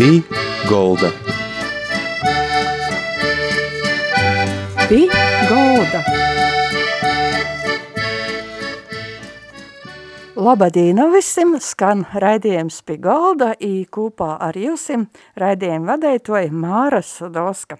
Pī 0.00 0.22
Golda. 0.64 1.10
Pī 4.88 5.00
Golda. 5.50 6.00
Labadīna 10.40 11.04
visiem, 11.12 11.58
skan 11.60 12.06
raidījums 12.16 12.80
pie 12.80 12.96
galda, 12.96 13.50
i 13.60 13.84
kopā 13.92 14.38
ar 14.40 14.56
jūsim 14.56 15.04
raidījumu 15.36 15.92
vadētoja 15.92 16.48
Māra 16.48 17.04
Sudoska. 17.04 17.76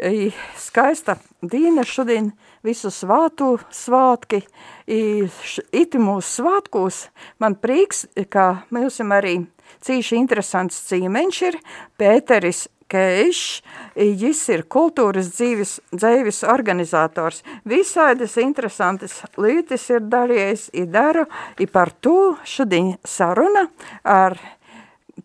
I 0.00 0.30
skaista 0.56 1.18
dīna 1.44 1.84
šodien 1.84 2.32
visu 2.64 2.88
svātu 2.88 3.58
svātki, 3.68 4.40
i 4.88 5.28
iti 5.68 6.00
mūsu 6.00 6.40
svātkūs 6.40 7.10
man 7.44 7.60
prīks, 7.60 8.06
ka 8.32 8.64
mūsim 8.72 9.12
arī 9.12 9.42
cīši 9.84 10.16
interesants 10.18 10.78
cīmeņš 10.88 11.42
ir 11.48 11.58
Pēteris 12.00 12.66
Keišs, 12.94 13.62
jis 13.96 14.40
ir 14.52 14.62
kultūras 14.70 15.30
dzīves, 15.34 15.78
dzīves 15.94 16.42
organizators. 16.52 17.40
Visādas 17.66 18.36
interesantas 18.42 19.16
lietas 19.40 19.88
ir 19.90 20.04
darījis, 20.12 20.68
i 20.76 20.84
daru, 20.86 21.24
i 21.58 21.66
par 21.66 21.94
to 22.04 22.34
šodien 22.44 22.94
saruna 23.08 23.66
ar 24.04 24.36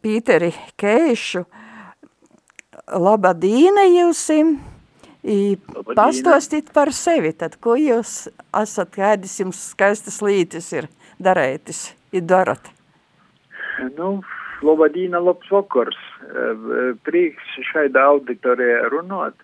Pīteri 0.02 0.54
Keišu. 0.80 1.44
Labadīna 2.90 3.86
jūsim! 3.92 4.58
Pastostīt 6.00 6.72
par 6.72 6.94
sevi, 6.96 7.34
tad 7.36 7.58
ko 7.60 7.76
jūs 7.76 8.30
esat, 8.56 8.94
kādas 8.96 9.36
jums 9.42 9.60
skaistas 9.74 10.22
lītis 10.24 10.72
ir 10.72 10.88
darētis, 11.20 11.90
ir 12.16 12.24
darat? 12.24 12.72
Nu, 13.98 14.22
Labadīna, 14.66 15.22
labs 15.24 15.52
vakars. 15.54 16.00
Prieks 17.08 17.54
šaidā 17.72 18.06
auditorijā 18.14 18.90
runāt. 18.94 19.38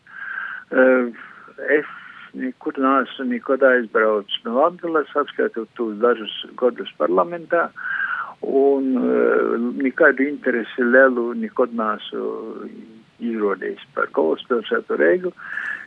Es 1.72 1.88
nekur 2.36 2.76
neesmu 2.84 3.30
nekad 3.30 3.64
aizbraucis 3.64 4.42
no 4.44 4.58
Latgales, 4.60 5.12
apskatot 5.16 5.70
tos 5.80 5.96
dažus 6.02 6.34
gadus 6.60 6.92
parlamentā, 7.00 7.70
un 8.44 8.92
nekādu 9.80 10.28
interesi 10.28 10.84
lielu 10.84 11.30
nekad 11.46 11.72
neesmu 11.80 12.26
izrādījis 13.24 13.86
par 13.96 14.12
galvaspilsētu 14.16 15.00
Reigu, 15.00 15.32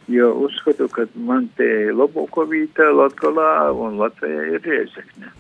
jo 0.09 0.31
uzskatu, 0.47 0.89
ka 0.89 1.05
man 1.29 1.51
te 1.61 1.69
labāko 1.93 2.47
vieta 2.49 2.89
Latgalā 2.95 3.69
un 3.77 4.01
Latvijā 4.01 4.49
ir 4.55 4.65
Riezekne. 4.65 5.35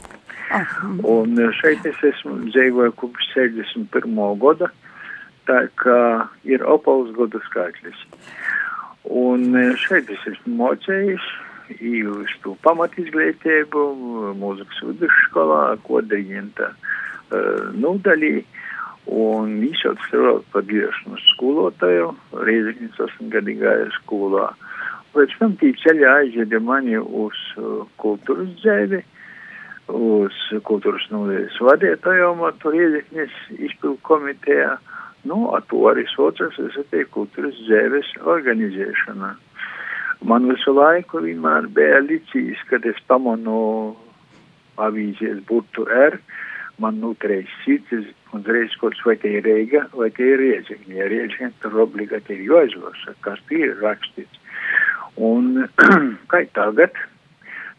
Un 1.08 1.40
šeit 1.58 1.84
es 1.88 1.98
esmu 2.12 2.38
dzīvoju 2.48 2.94
kopš 3.00 3.32
61. 3.34 4.14
gada, 4.40 4.70
tā 5.48 5.64
kā 5.80 5.98
ir 6.48 6.64
opals 6.64 7.10
gadu 7.16 7.40
skaitlis. 7.48 8.06
Un 9.08 9.52
šeit 9.80 10.10
es 10.12 10.24
esmu 10.32 10.56
mocējis, 10.62 11.26
to 12.42 12.56
pamatizglītību, 12.64 13.82
mūzikas 14.40 14.80
vidusskolā, 14.88 15.76
kodaļienta 15.84 16.70
uh, 16.72 17.68
nūdaļī, 17.76 18.44
un 19.08 19.62
izšauts 19.64 20.08
strādāt 20.08 20.48
par 20.52 20.64
griešanas 20.68 21.24
skolotāju, 21.34 22.14
Rieziņas 22.44 23.00
astoņgadīgajā 23.08 23.90
skolā. 24.02 24.50
Pēc 25.14 25.32
tam 25.40 25.56
tī 25.60 25.72
ceļā 25.80 26.18
aizveda 26.22 26.60
mani 26.60 26.98
uz 26.98 27.36
uh, 27.56 27.86
kultūras 28.00 28.50
dzēvi, 28.60 29.02
uz 29.88 30.36
kultūras 30.68 31.06
nūdeļas 31.12 31.58
vadītājiem, 31.64 32.44
tur 32.62 32.76
iedekņas 32.76 33.36
izpildu 33.56 33.98
komitejā. 34.08 34.76
Nu, 35.28 35.48
ar 35.54 35.64
to 35.68 35.82
arī 35.90 36.04
saucas, 36.12 36.56
te 36.90 37.04
kultūras 37.12 37.56
dzēves 37.66 38.12
organizēšana. 38.22 39.34
Man 40.28 40.48
visu 40.50 40.74
laiku 40.74 41.22
vienmēr 41.22 41.68
bija 41.74 42.00
licīs, 42.02 42.60
kad 42.70 42.86
es 42.86 42.98
pamanu 43.10 43.96
avīzēs 44.78 45.42
burtu 45.46 45.86
R, 45.90 46.18
man 46.82 47.00
nutreiz 47.02 47.50
sirds, 47.64 48.08
un 48.34 48.44
reiz 48.46 48.74
kaut 48.80 48.98
vai 49.06 49.16
te 49.18 49.30
ir 49.38 49.46
Reiga, 49.46 49.84
vai 49.94 50.10
te 50.14 50.26
ir 50.26 50.40
Rieziņa. 50.42 50.90
Ja 50.94 51.06
Rieziņa, 51.10 51.52
tur 51.62 51.78
obligāti 51.86 52.36
ir 52.36 52.44
jāizlasa, 52.50 53.14
kas 53.26 53.40
tie 53.50 53.64
ir 53.70 53.78
rakstīts. 53.82 54.42
Un 55.18 55.66
kā 56.30 56.44
tagad, 56.54 56.98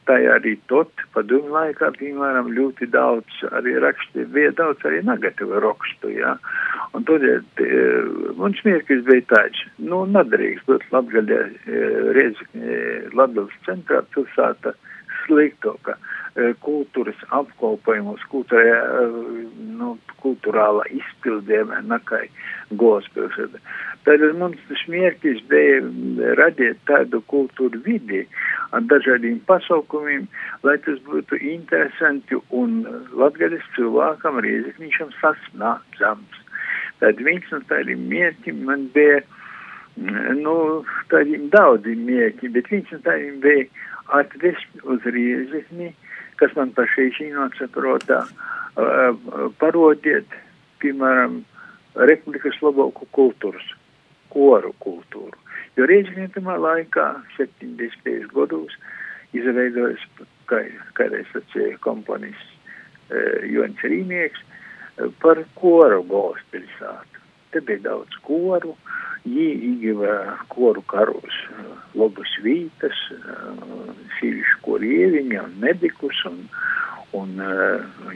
tā 0.09 0.18
arī 0.34 0.56
tot, 0.72 0.90
padomu 1.14 1.53
laikā, 1.53 1.92
piemēram, 2.00 2.50
ļoti 2.58 2.90
daudz 2.94 3.44
arī 3.53 3.75
raksti, 3.84 4.25
bija 4.34 4.52
daudz 4.58 4.84
arī 4.90 5.03
negatīvu 5.06 5.62
rakstu, 5.64 6.12
jā. 6.18 6.36
Un 6.97 7.06
tādēļ 7.06 8.36
man 8.40 8.58
smieklīgs 8.58 9.06
bija 9.08 9.28
tāds, 9.30 9.66
nu, 9.78 10.03
nedarīgs 10.09 10.66
būt 10.70 10.88
Latgaļā, 10.96 11.42
Latgales 13.14 13.59
centrā 13.68 14.02
pilsēta 14.16 14.74
sliktāka 15.24 16.00
kultūras 16.63 17.19
apkopojumus, 17.35 18.23
kultūrā, 18.31 18.79
nu, 19.79 19.95
kultūrāla 20.23 20.85
izpildījuma 20.95 21.81
nekā 21.88 22.23
galvaspilsēta. 22.72 23.61
Tad 24.07 24.23
mums 24.39 24.61
smieklīgs 24.83 25.44
bija 25.51 25.81
radīt 26.39 26.79
tādu 26.89 27.22
kultūru 27.31 27.81
vidi 27.85 28.23
ar 28.75 28.85
dažādiem 28.91 29.39
pasaukumiem, 29.49 30.28
lai 30.63 30.78
tas 30.85 30.99
būtu 31.07 31.39
interesanti 31.51 32.39
un 32.61 32.79
latgaļas 33.19 33.66
cilvēkam 33.75 34.39
rieziknišam 34.45 35.11
sasnācams. 35.19 36.45
Tad 37.03 37.22
viens 37.23 37.51
no 37.51 37.61
tādiem 37.69 38.07
mērķiem 38.11 38.63
man 38.67 38.88
bija, 38.95 39.22
nu, 40.39 40.55
tādiem 41.11 41.47
daudziem 41.53 42.05
mērķiem, 42.07 42.55
bet 42.55 42.72
viens 42.72 42.91
no 42.95 43.01
tādiem 43.07 43.39
bija 43.44 43.67
atvest 44.19 44.83
uz 44.83 45.05
riezikni, 45.05 45.94
kas 46.39 46.55
man 46.57 46.72
pašai 46.77 47.09
šīnots 47.17 47.63
protā, 47.75 48.23
parodiet, 49.59 50.38
piemēram, 50.79 51.41
republikas 52.09 52.59
labāku 52.63 53.07
kultūras, 53.16 53.66
koru 54.33 54.73
kultūru. 54.83 55.35
Jo 55.78 55.88
Rieģinietamā 55.89 56.57
laikā, 56.59 57.07
70. 57.38 58.29
gados, 58.33 58.75
izveidojas, 59.35 60.01
kā, 60.49 60.63
kādreiz 60.97 61.28
sacīja 61.33 61.78
komponis 61.83 62.39
e, 62.39 63.22
Joņs 63.53 63.83
Rīnieks, 63.85 64.45
par 65.23 65.41
koru 65.59 66.01
galvaspilsētu. 66.09 67.23
Te 67.53 67.61
bija 67.66 67.85
daudz 67.88 68.17
koru, 68.25 68.75
Jī 69.28 69.49
ieguva 69.67 70.39
koru 70.47 70.81
karos 70.88 71.35
labas 71.97 72.33
vītas, 72.44 72.97
sīvišu 74.19 74.59
korieviņa 74.66 75.44
un 75.45 75.55
medikus 75.63 76.19
un, 76.29 76.41
un 77.17 77.39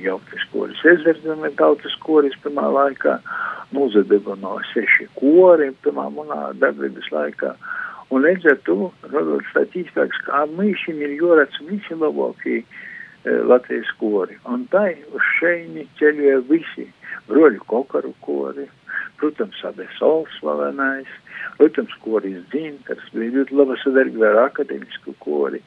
jauktas 0.01 0.45
koris 0.53 0.83
ezverdzame 0.93 1.53
tautas 1.59 1.95
koris 2.05 2.37
pirmā 2.43 2.67
laikā. 2.77 3.17
Mūzadeba 3.73 4.35
no 4.37 4.59
seši 4.69 5.07
kori 5.17 5.71
pirmā 5.85 6.09
manā 6.13 6.51
darbības 6.61 7.09
laikā. 7.13 7.55
Un 8.13 8.21
līdz 8.21 8.51
ar 8.51 8.59
to 8.67 8.91
radot 9.09 9.45
statistikas, 9.49 10.19
kā 10.27 10.43
mīšiem 10.51 10.99
ir 11.01 11.15
jorats 11.17 11.57
visi 11.65 11.97
labākie 11.97 12.59
Latvijas 13.23 13.89
kori. 13.97 14.35
Un 14.51 14.67
tai 14.69 14.91
uz 15.15 15.23
šeini 15.39 15.87
ceļoja 15.97 16.43
visi 16.49 16.85
broļu 17.29 17.63
kokaru 17.71 18.11
kori, 18.21 18.67
protams, 19.23 19.63
abi 19.63 19.87
sols 19.95 20.31
slavenais, 20.41 21.09
protams, 21.57 21.95
koris 22.03 22.41
dzintars, 22.51 23.07
bija 23.15 23.37
ļoti 23.39 23.55
laba 23.55 23.79
sadarbība 23.79 24.31
ar 24.33 24.39
akadēmisku 24.49 25.15
kori. 25.23 25.63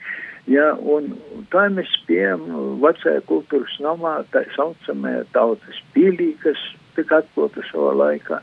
Ja, 0.46 0.74
un 0.76 1.16
tā 1.50 1.64
mēs 1.74 1.88
spējam 2.02 2.44
vecajā 2.84 3.24
kultūras 3.26 3.78
namā, 3.82 4.20
tā 4.30 4.44
saucamajā 4.54 5.24
tautas 5.34 5.80
pīlī, 5.96 6.34
kas 6.44 6.60
tika 6.98 7.22
atklāta 7.22 7.64
savā 7.72 7.96
laikā, 7.98 8.38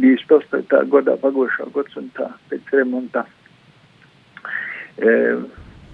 bija 0.00 0.20
spēlētā 0.22 0.84
godā 0.92 1.16
pagošā 1.24 1.66
gadsimtā 1.74 2.28
pēc 2.52 2.70
remonta. 2.76 3.24
E, 5.00 5.10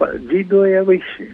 dzīvoja 0.00 0.84
visi. 0.90 1.30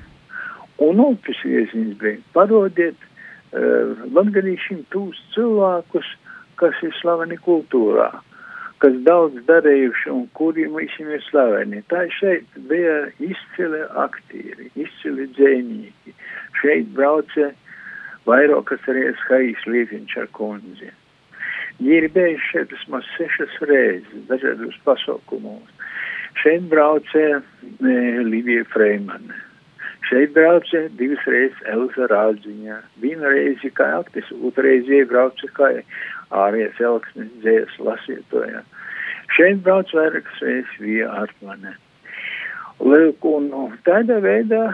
Un 0.82 1.00
upes 1.02 1.38
vieziņas 1.46 1.98
bija 2.00 2.18
parodiet 2.34 2.98
uh, 2.98 3.98
latgadīšiem 4.16 4.80
tūs 4.90 5.18
cilvēkus, 5.34 6.08
kas 6.62 6.78
ir 6.86 6.94
slaveni 7.00 7.38
kultūrā, 7.42 8.08
kas 8.82 8.94
daudz 9.06 9.40
darījuši 9.48 10.10
un 10.14 10.24
kuriem 10.38 10.76
visiem 10.78 11.10
ir 11.10 11.22
slaveni. 11.28 11.82
Tā 11.90 12.04
šeit 12.18 12.46
bija 12.70 12.96
izcili 13.18 13.82
aktīri, 14.04 14.70
izcili 14.78 15.28
dzēnīgi. 15.36 16.16
Šeit 16.62 16.90
brauca 16.96 17.50
vairākas 18.30 18.88
reizes 18.88 19.22
Hais 19.28 19.62
Līviņš 19.66 20.18
ar 20.22 20.28
kundzi. 20.38 20.90
Viņi 21.78 21.96
ir 21.98 22.10
bijuši 22.14 22.50
šeit 22.50 22.74
vismaz 22.76 23.06
sešas 23.16 23.54
reizes 23.66 24.26
dažādos 24.30 24.76
pasaukumos. 24.86 25.88
Šeit 26.42 26.68
brauca 26.70 27.24
e, 27.28 27.40
Livija 28.22 28.64
Freimane 28.72 29.51
Šeit 30.12 30.34
brauca 30.36 30.80
divas 31.00 31.22
reizes 31.24 31.60
Elza 31.72 32.04
Rādziņā. 32.10 32.74
Vienu 33.00 33.30
reizi 33.32 33.70
kā 33.72 33.86
aktis, 33.96 34.26
otru 34.44 34.66
reizi 34.66 34.98
iebrauca 34.98 35.48
kā 35.56 35.70
ārējais 36.36 36.82
elksnis 36.84 37.30
dzējas 37.40 37.78
lasītojā. 37.86 38.60
Šeit 39.32 39.62
brauc 39.64 39.88
vairākas 39.96 40.42
reizes 40.44 40.74
via 40.84 41.08
Artmane. 41.22 41.72
Lūk, 42.84 43.24
un 43.24 43.48
tādā 43.88 44.18
veidā 44.20 44.66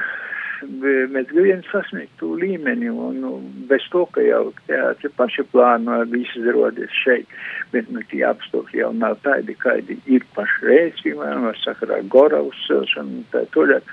mēs 0.63 1.29
gribam 1.31 1.63
sasniegt 1.71 2.15
to 2.21 2.33
līmeni, 2.39 2.89
un 2.91 3.21
nu, 3.23 3.33
bez 3.71 3.85
to, 3.93 4.05
ka 4.15 4.23
jau 4.25 4.53
teātri 4.67 5.11
paši 5.17 5.45
plāno 5.53 6.01
visu 6.11 6.43
zrodies 6.45 6.95
šeit, 7.05 7.27
bet 7.73 7.91
nu 7.95 8.03
tie 8.11 8.25
apstākļi 8.29 8.83
jau 8.83 8.93
nav 8.97 9.19
tādi, 9.25 9.55
kādi 9.59 9.99
ir 10.07 10.27
pašreiz, 10.37 10.99
piemēram, 11.05 11.49
ar 11.51 11.61
sakarā 11.63 12.01
Gora 12.11 12.41
uzcelšanu, 12.47 13.25
tā 13.33 13.45
toļāk, 13.55 13.93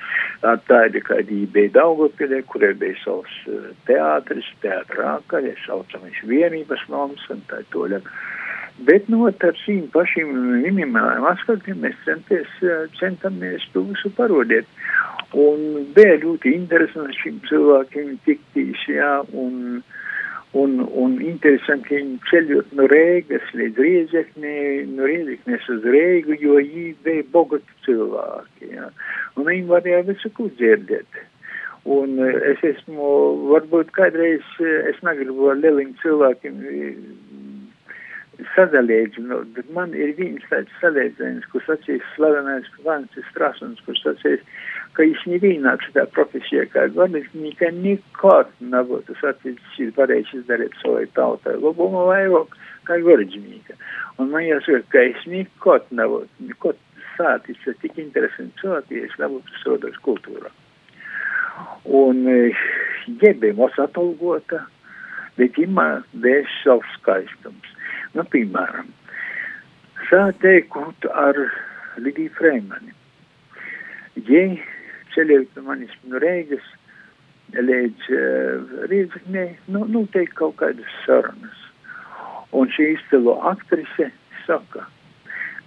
tādi, 0.70 1.04
kādi 1.06 1.44
bija 1.52 1.76
Daugavpilē, 1.80 2.42
kur 2.50 2.66
ir 2.66 2.78
bija 2.82 2.98
savs 3.04 3.36
teātris, 3.90 4.50
teātrā, 4.66 5.20
kā 5.32 5.44
ir 5.46 5.60
saucamies 5.66 6.24
vienības 6.26 6.88
nomas, 6.90 7.30
un 7.34 7.44
tā 7.52 7.62
toļāk. 7.76 8.10
Bet 8.83 9.07
no 9.07 9.22
nu, 9.24 9.51
šīm 9.63 9.86
pašiem 9.94 10.31
minimālajiem 10.66 11.25
aspektiem 11.30 11.77
mēs 11.80 11.95
centies, 12.04 12.50
centamies 13.00 13.63
to 13.72 13.86
visu 13.88 14.12
parodēt. 14.18 14.68
Un 15.31 15.86
bija 15.95 16.18
ļoti 16.19 16.51
interesanti 16.57 17.16
šiem 17.22 17.38
cilvēkiem 17.48 18.10
tiktīs, 18.27 18.81
jā, 18.92 19.22
un, 19.31 19.80
un, 20.60 20.74
un 20.83 21.16
interesanti 21.24 21.95
viņi 21.95 22.19
ceļot 22.30 22.74
no 22.75 22.88
Rēgas 22.92 23.54
līdz 23.56 23.80
Riezeknē, 23.86 24.57
no 24.92 25.07
Riezeknes 25.07 25.69
uz 25.71 25.88
Rēgu, 25.95 26.36
jo 26.44 26.60
viņi 26.60 26.89
bija 27.07 27.24
bogati 27.31 27.80
cilvēki, 27.88 28.74
jā. 28.75 28.92
Un 29.39 29.48
viņi 29.54 29.66
varēja 29.71 30.04
visu 30.12 30.31
ko 30.36 30.50
dzirdēt. 30.60 31.24
Un 31.95 32.18
es 32.25 32.63
esmu, 32.66 33.07
varbūt 33.51 33.92
kādreiz, 33.95 34.44
es 34.89 35.00
negribu 35.06 35.51
ar 35.51 35.60
lieliem 35.62 35.92
cilvēkiem 36.01 36.63
sadalījumu, 38.56 39.42
bet 39.56 39.70
man 39.76 39.94
ir 39.98 40.14
viens 40.18 40.44
tāds 40.50 40.72
salīdzinājums, 40.82 41.48
kurš 41.52 41.68
sacīs 41.70 42.08
slavenais 42.16 42.68
Francis 42.78 43.28
Strasons, 43.32 43.82
kurš 43.88 44.02
sacīs, 44.06 44.44
ka 44.96 45.04
viņš 45.04 45.26
nevienā 45.32 45.76
šitā 45.84 46.06
profesijā 46.16 46.66
kā 46.74 46.88
vadītnieka 46.96 47.72
nekad 47.76 48.52
nebūtu 48.74 49.18
sacīts, 49.22 49.80
varēs 49.98 50.32
izdarīt 50.40 50.76
savai 50.82 51.06
tautai 51.18 51.58
labumu 51.60 52.06
vairāk 52.10 52.56
kā 52.88 53.00
vadītnieka. 53.04 53.78
Un 54.20 54.32
man 54.32 54.48
jāsaka, 54.48 54.84
ka 54.94 55.04
es 55.12 55.26
nekad 55.30 55.90
nebūtu, 55.92 56.48
nekad 56.50 56.80
sācis 57.16 57.68
ar 57.68 57.78
tik 57.81 58.00
interesantu 58.02 58.62
cilvēku, 58.62 59.00
ja 59.00 59.10
es 59.10 59.20
nebūtu 59.22 59.60
sodos 59.64 60.00
kultūrā. 60.08 60.52
Un 61.86 62.26
jebemos 63.22 63.78
atalgota, 63.80 64.66
bet 65.40 65.60
imā 65.62 65.90
dēļ 66.24 66.48
savs 66.64 67.00
skaistums. 67.00 67.75
Nu, 68.16 68.24
piemēram, 68.32 68.88
sāteikot 70.08 71.08
ar 71.12 71.36
Lidiju 72.00 72.32
Freimani. 72.38 72.94
Jei 74.30 74.62
ceļojot 75.16 75.58
no 75.60 75.64
manis 75.66 75.96
no 76.08 76.22
Reigas 76.24 76.66
līdz 77.56 78.08
uh, 78.16 78.76
Rīzaknē, 78.92 79.46
nu, 79.76 79.84
nu, 79.92 80.06
teikt 80.14 80.38
kaut 80.40 80.56
kādas 80.62 80.96
sarunas. 81.04 81.60
Un 82.56 82.72
šī 82.72 82.94
izcilo 82.94 83.36
aktrise 83.52 84.08
saka, 84.46 84.86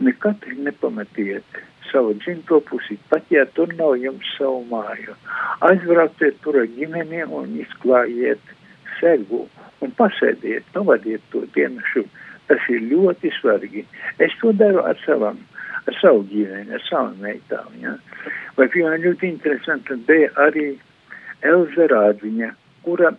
nekad 0.01 0.47
nepametiet 0.57 1.61
savu 1.91 2.15
dzimto 2.17 2.63
pusi, 2.65 2.97
pat 3.13 3.29
ja 3.33 3.45
tur 3.57 3.75
nav 3.77 3.99
jums 4.01 4.29
savu 4.39 4.63
māju. 4.73 5.17
Aizbrauciet 5.69 6.41
tur 6.45 6.63
ar 6.63 6.71
ģimeni 6.79 7.27
un 7.29 7.59
izklājiet 7.61 8.55
segu 9.03 9.45
un 9.85 9.93
pasēdiet, 10.01 10.65
pavadiet 10.73 11.25
to 11.33 11.45
dienu 11.53 11.85
Tas 12.49 12.67
ir 12.73 12.85
ļoti 12.89 13.31
svarīgi. 13.37 13.85
Es 14.25 14.35
to 14.41 14.55
daru 14.57 14.83
ar 14.89 14.99
savam, 15.05 15.41
ar 15.85 15.97
savu 16.01 16.25
ģimeni, 16.31 16.73
ar 16.75 16.85
savām 16.87 17.19
meitām. 17.23 17.73
Ja? 17.83 17.97
Vai, 18.57 18.69
piemēram, 18.73 19.05
ļoti 19.05 19.33
interesanti 19.35 19.99
bija 20.09 20.31
arī 20.47 20.69
Elza 21.47 21.89
Rādziņa, 21.93 22.53
kura, 22.87 23.13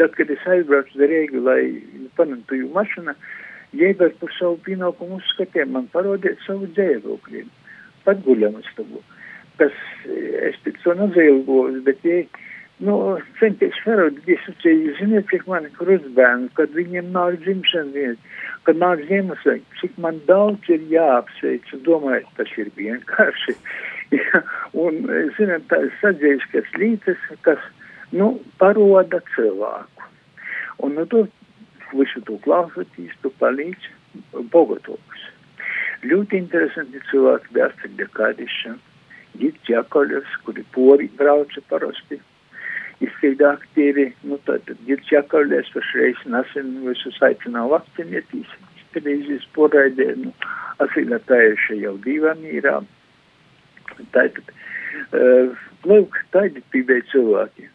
tad, 0.00 0.16
kad 0.18 0.30
es 0.34 0.46
aizbraucu 0.50 0.98
uz 0.98 1.10
Rīgu, 1.12 1.42
lai 1.46 1.60
panāktu 2.18 2.64
mašīnu, 2.74 3.14
jēga 3.76 4.10
par 4.20 4.34
savu 4.38 4.58
pienākumu 4.66 5.20
uzskatiem 5.20 5.72
man 5.76 5.86
parodiet 5.94 6.42
savu 6.46 6.68
dzēvokļu, 6.76 7.46
pat 8.04 8.20
guļamastabu. 8.26 9.02
Tas, 9.56 9.78
es 10.50 10.58
tik 10.66 10.76
to 10.82 10.92
nozīmēju, 10.98 11.80
bet, 11.86 12.02
ja 12.04 12.24
nu, 12.84 12.96
centies 13.40 13.76
parādīt, 13.84 14.42
ziniet, 14.98 15.28
cik 15.30 15.46
man 15.48 15.68
ir 15.68 15.72
krustbērni, 15.78 16.50
kad 16.58 16.74
viņiem 16.76 17.08
nāk 17.14 17.38
dzimšanas 17.44 17.94
dienas, 17.94 18.42
kad 18.68 18.80
nāk 18.82 19.04
Ziemassvētki, 19.08 19.80
cik 19.80 19.96
man 20.02 20.20
daudz 20.28 20.68
ir 20.72 20.84
jāapsveic, 20.90 21.70
domāju, 21.86 22.26
tas 22.36 22.52
ir 22.60 22.68
vienkārši. 22.76 23.56
ja, 24.18 24.42
un, 24.84 25.06
zināt, 25.38 25.66
tā 25.72 25.80
ir 25.86 25.94
saģējušas 26.02 26.76
lītes, 26.82 27.24
kas, 27.46 27.64
nu, 28.12 28.34
paroda 28.60 29.22
cilvēku. 29.34 30.10
Un, 30.84 30.98
nu, 30.98 31.06
tu 31.08 31.24
visu 31.94 32.20
to 32.28 32.36
klausoties, 32.44 33.16
tu 33.22 33.32
palīdz 33.40 33.88
Bogotovs. 34.52 35.24
Ļoti 36.06 36.42
interesanti 36.44 37.00
cilvēki 37.08 37.54
bija 37.56 37.70
Astrid 37.70 38.02
Kadiša, 38.14 38.76
Gits 39.40 39.68
Jakovļevs, 39.68 40.40
kuri 40.44 40.64
pori 40.76 41.08
brauca 41.16 41.62
parasti 41.70 42.20
izstrīd 43.04 43.42
aktīvi, 43.44 44.08
nu 44.28 44.38
tad 44.48 44.68
Girts 44.86 45.12
Jakovļies 45.12 45.72
pašreiz 45.74 46.22
nesen 46.32 46.72
visus 46.86 47.18
aicināja 47.24 47.72
vakcinētīs, 47.74 48.52
televīzijas 48.94 49.46
poraidē, 49.56 50.10
nu, 50.22 50.32
asignatējuši 50.84 51.80
jau 51.82 51.96
divām 52.04 52.44
īrā. 52.48 52.78
Tātad, 54.14 54.52
uh, 55.12 55.64
lūk, 55.88 56.20
tādi 56.34 56.62
bija 56.72 57.00
cilvēki. 57.12 57.68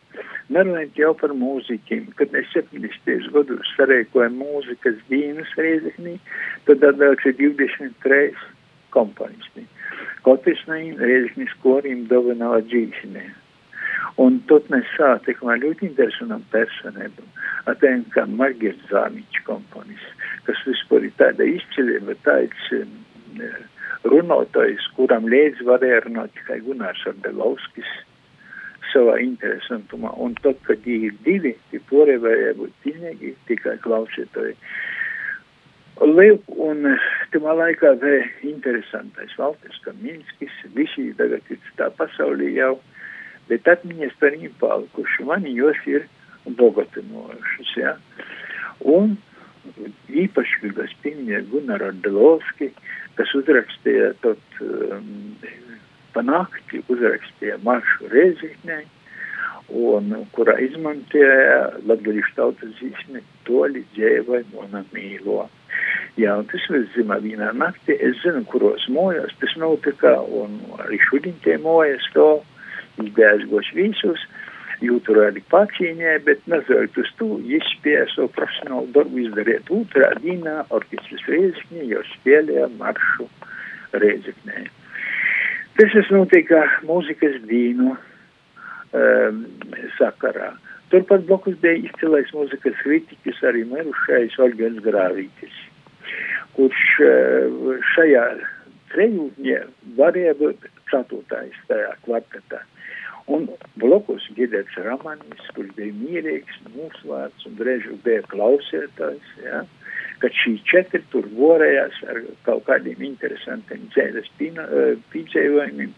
Nerunājot 0.51 0.97
jau 0.99 1.11
par 1.15 1.31
mūziķiem, 1.39 2.09
kad 2.19 2.33
mēs 2.35 2.49
70. 2.51 3.29
gados 3.31 3.69
sarēkojam 3.77 4.33
mūzikas 4.41 4.97
dīnas 5.07 5.53
reizeknī, 5.55 6.17
tad 6.67 6.83
atdāca 6.83 7.31
23 7.37 8.33
komponisti. 8.91 9.63
Katrs 10.25 10.65
no 10.67 10.75
viņiem 10.75 10.99
reizeknis 10.99 11.53
korim 11.63 12.03
dāvināja 12.11 12.65
dzīšanai. 12.67 13.29
Un 14.21 14.39
tot 14.49 14.67
mēs 14.73 14.89
satikām 14.97 15.53
ļoti 15.61 15.87
interesantam 15.89 16.43
personībam, 16.53 17.27
atējām 17.71 18.05
kā 18.15 18.25
Margits 18.29 18.89
Zāmiņš 18.91 19.43
komponis, 19.47 20.03
kas 20.47 20.61
vispār 20.67 21.07
ir 21.07 21.15
tāda 21.21 21.47
izcilība, 21.47 22.17
tāds 22.25 22.71
um, 22.77 22.95
runātājs, 24.11 24.87
kuram 24.97 25.27
līdz 25.31 25.65
varēja 25.67 26.05
runāt 26.07 26.33
tikai 26.37 26.61
Gunārs 26.65 27.03
Ardelovskis 27.09 27.91
savā 28.91 29.17
interesantumā. 29.23 30.11
Un 30.19 30.35
tad, 30.43 30.59
kad 30.67 30.87
ir 30.89 31.13
divi, 31.25 31.53
tie 31.71 31.79
porē 31.91 32.17
varēja 32.23 32.57
būt 32.59 32.73
pilnīgi 32.85 33.35
tikai 33.49 33.77
klausītāji. 33.85 34.57
Liek, 36.01 36.47
un 36.57 36.87
tamā 37.33 37.53
laikā 37.59 37.93
bija 38.01 38.23
interesantais 38.49 39.35
Valters 39.37 39.77
Kaminskis, 39.85 40.55
visi 40.73 41.11
tagad 41.19 41.45
ir 41.53 41.59
tā 41.77 41.91
pasaulī 41.99 42.55
jau 42.55 42.79
bet 43.49 43.67
atmiņas 43.67 44.15
par 44.21 44.35
viņu 44.37 44.53
palikuši. 44.61 45.27
Man 45.27 45.47
jos 45.49 45.81
ir 45.89 46.07
bogatinojušas. 46.45 47.75
Ja? 47.77 47.97
Un 48.81 49.17
īpaši 50.09 50.63
gribas 50.63 50.93
pieminēt 51.03 51.49
Gunaru 51.51 51.91
Ardelovski, 51.91 52.71
kas 53.17 53.33
uzrakstīja 53.37 54.13
tot 54.23 54.61
um, 54.65 55.35
panākti, 56.15 56.81
uzrakstīja 56.91 57.59
maršu 57.65 58.09
Reizeknē, 58.11 58.81
un 59.71 60.11
kurā 60.35 60.57
izmantoja 60.65 61.71
latgalīšu 61.87 62.35
tautas 62.35 62.73
zīsmi 62.81 63.21
toļi 63.47 63.85
dzēvai 63.95 64.43
mona 64.51 64.83
mīlo. 64.91 65.45
Jā, 66.19 66.33
un 66.41 66.47
tas 66.51 66.65
viss 66.67 66.91
zina 66.97 67.21
vienā 67.23 67.53
naktī, 67.55 67.95
es 68.03 68.17
zinu, 68.25 68.43
kuros 68.51 68.83
mojās 68.91 69.31
tas 69.39 69.53
notika, 69.61 70.17
un 70.21 70.57
arī 70.83 70.99
šodien 71.07 71.37
tie 71.45 71.55
mojas 71.61 72.03
to 72.15 72.41
izbēgos 73.01 73.69
visus, 73.77 74.23
jūtu 74.81 75.15
rādi 75.15 75.43
pacīņē, 75.51 76.17
bet 76.25 76.41
nezinu, 76.49 76.89
uz 77.03 77.09
to 77.19 77.29
izspēja 77.57 78.07
savu 78.15 78.31
profesionālu 78.37 78.89
darbu 78.95 79.21
izdarīt. 79.25 79.69
Otrā 79.73 80.11
dienā 80.23 80.61
orķestris 80.73 81.27
Reizekņē 81.29 81.87
jau 81.91 82.03
spēlēja 82.15 82.69
maršu 82.79 83.27
Reizeknē. 84.01 84.65
Tas 85.77 85.93
es 86.01 86.09
notika 86.13 86.63
mūzikas 86.87 87.37
dīnu 87.49 87.93
um, 87.95 89.43
sakarā. 89.99 90.51
Turpat 90.91 91.23
blokus 91.29 91.55
bija 91.61 91.85
izcilais 91.87 92.33
mūzikas 92.35 92.75
kritiķis 92.81 93.39
arī 93.47 93.63
mirušais 93.69 94.35
Olgans 94.43 94.81
Grāvītis, 94.83 95.61
kurš 96.57 96.81
uh, 97.05 97.77
šajā 97.93 98.25
trejūtņē 98.91 99.61
varēja 99.95 100.35
būt 100.41 100.67
ceturtais 100.91 101.55
tajā 101.69 101.93
kvartetā. 102.03 102.59
Un 103.31 103.47
blokus 103.79 104.25
Gidets 104.35 104.75
Ramanis, 104.83 105.43
kurš 105.55 105.69
bija 105.77 105.93
mierīgs, 105.95 106.57
mūsvārds 106.73 107.45
un 107.47 107.53
drēžu 107.59 107.95
bija 108.05 108.23
klausētājs, 108.31 109.29
ja, 109.45 109.61
kad 110.23 110.35
šī 110.35 110.57
četri 110.67 111.01
tur 111.13 111.29
vorējās 111.37 112.01
ar 112.11 112.19
kaut 112.47 112.65
kādiem 112.67 113.03
interesantiem 113.07 113.87
dzēles 113.93 114.27
pīdzējumiem 115.13 115.93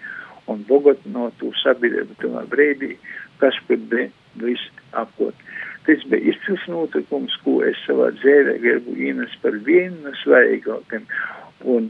un 0.51 0.65
bogotnotu 0.67 1.51
sabiedrību 1.61 2.19
tomēr 2.21 2.49
brīdī, 2.51 2.91
kas 3.41 3.57
pat 3.67 3.87
bija 3.91 4.09
viss 4.43 4.83
apkot. 4.99 5.35
Tas 5.87 6.03
bija 6.11 6.31
izcils 6.31 6.63
notikums, 6.71 7.35
ko 7.43 7.57
es 7.67 7.79
savā 7.87 8.11
dzīvē 8.19 8.57
gribu 8.63 8.95
ienest 9.07 9.39
par 9.43 9.57
vienu 9.67 10.05
no 10.05 10.13
svarīgākiem. 10.21 11.07
Un 11.73 11.89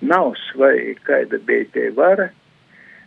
nav 0.00 0.32
svarīgi, 0.46 0.96
kāda 1.08 1.40
bija 1.48 1.66
te 1.74 1.88
vara, 1.96 2.30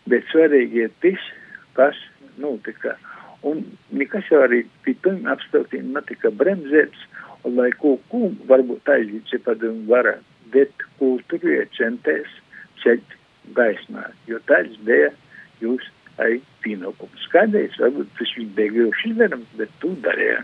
bet 0.10 0.28
svarīgi 0.30 0.86
ir 0.86 0.94
tas, 1.06 1.32
kas 1.78 1.98
notika. 2.42 2.96
Un 3.44 3.64
nekas 3.92 4.30
jau 4.32 4.44
arī 4.46 4.64
pie 4.86 4.96
tiem 5.04 5.26
apstākļiem 5.32 5.92
netika 5.96 6.32
bremzēts, 6.32 7.08
un 7.44 7.58
lai 7.60 7.72
ko, 7.80 7.98
ko 8.12 8.30
varbūt 8.48 8.88
aizvīci 8.94 9.42
padomu 9.44 9.84
vara, 9.90 10.16
bet 10.54 10.86
kultūra 11.00 11.66
centēs 11.76 12.32
ceļt 12.84 13.18
gaismā, 13.58 14.06
jo 14.30 14.40
tāds 14.48 14.80
bija 14.88 15.12
jūs 15.64 15.84
arī 16.22 16.40
pienākums. 16.64 17.28
Kādreiz 17.34 17.76
varbūt 17.82 18.12
tas 18.20 18.34
viņa 18.38 18.56
bija 18.58 18.76
grūti 18.78 19.12
izdarams, 19.12 19.54
bet 19.60 19.76
tu 19.82 19.96
darīji. 20.06 20.44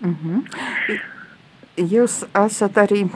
Mm 0.00 0.16
-hmm. 0.22 1.00
Jūs 1.76 2.24
esat 2.46 2.76
arī 2.76 3.08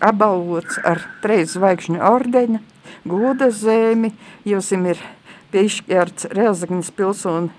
apbalvots 0.00 0.78
ar 0.84 1.00
trīs 1.22 1.54
zvaigžņu 1.54 2.02
ordeņa, 2.02 2.60
gūda 3.06 3.50
zēmi, 3.50 4.12
jums 4.44 4.72
ir 4.72 4.98
piešķirts 5.52 6.30
Reazagņas 6.36 6.90
pilsoni 6.96 7.50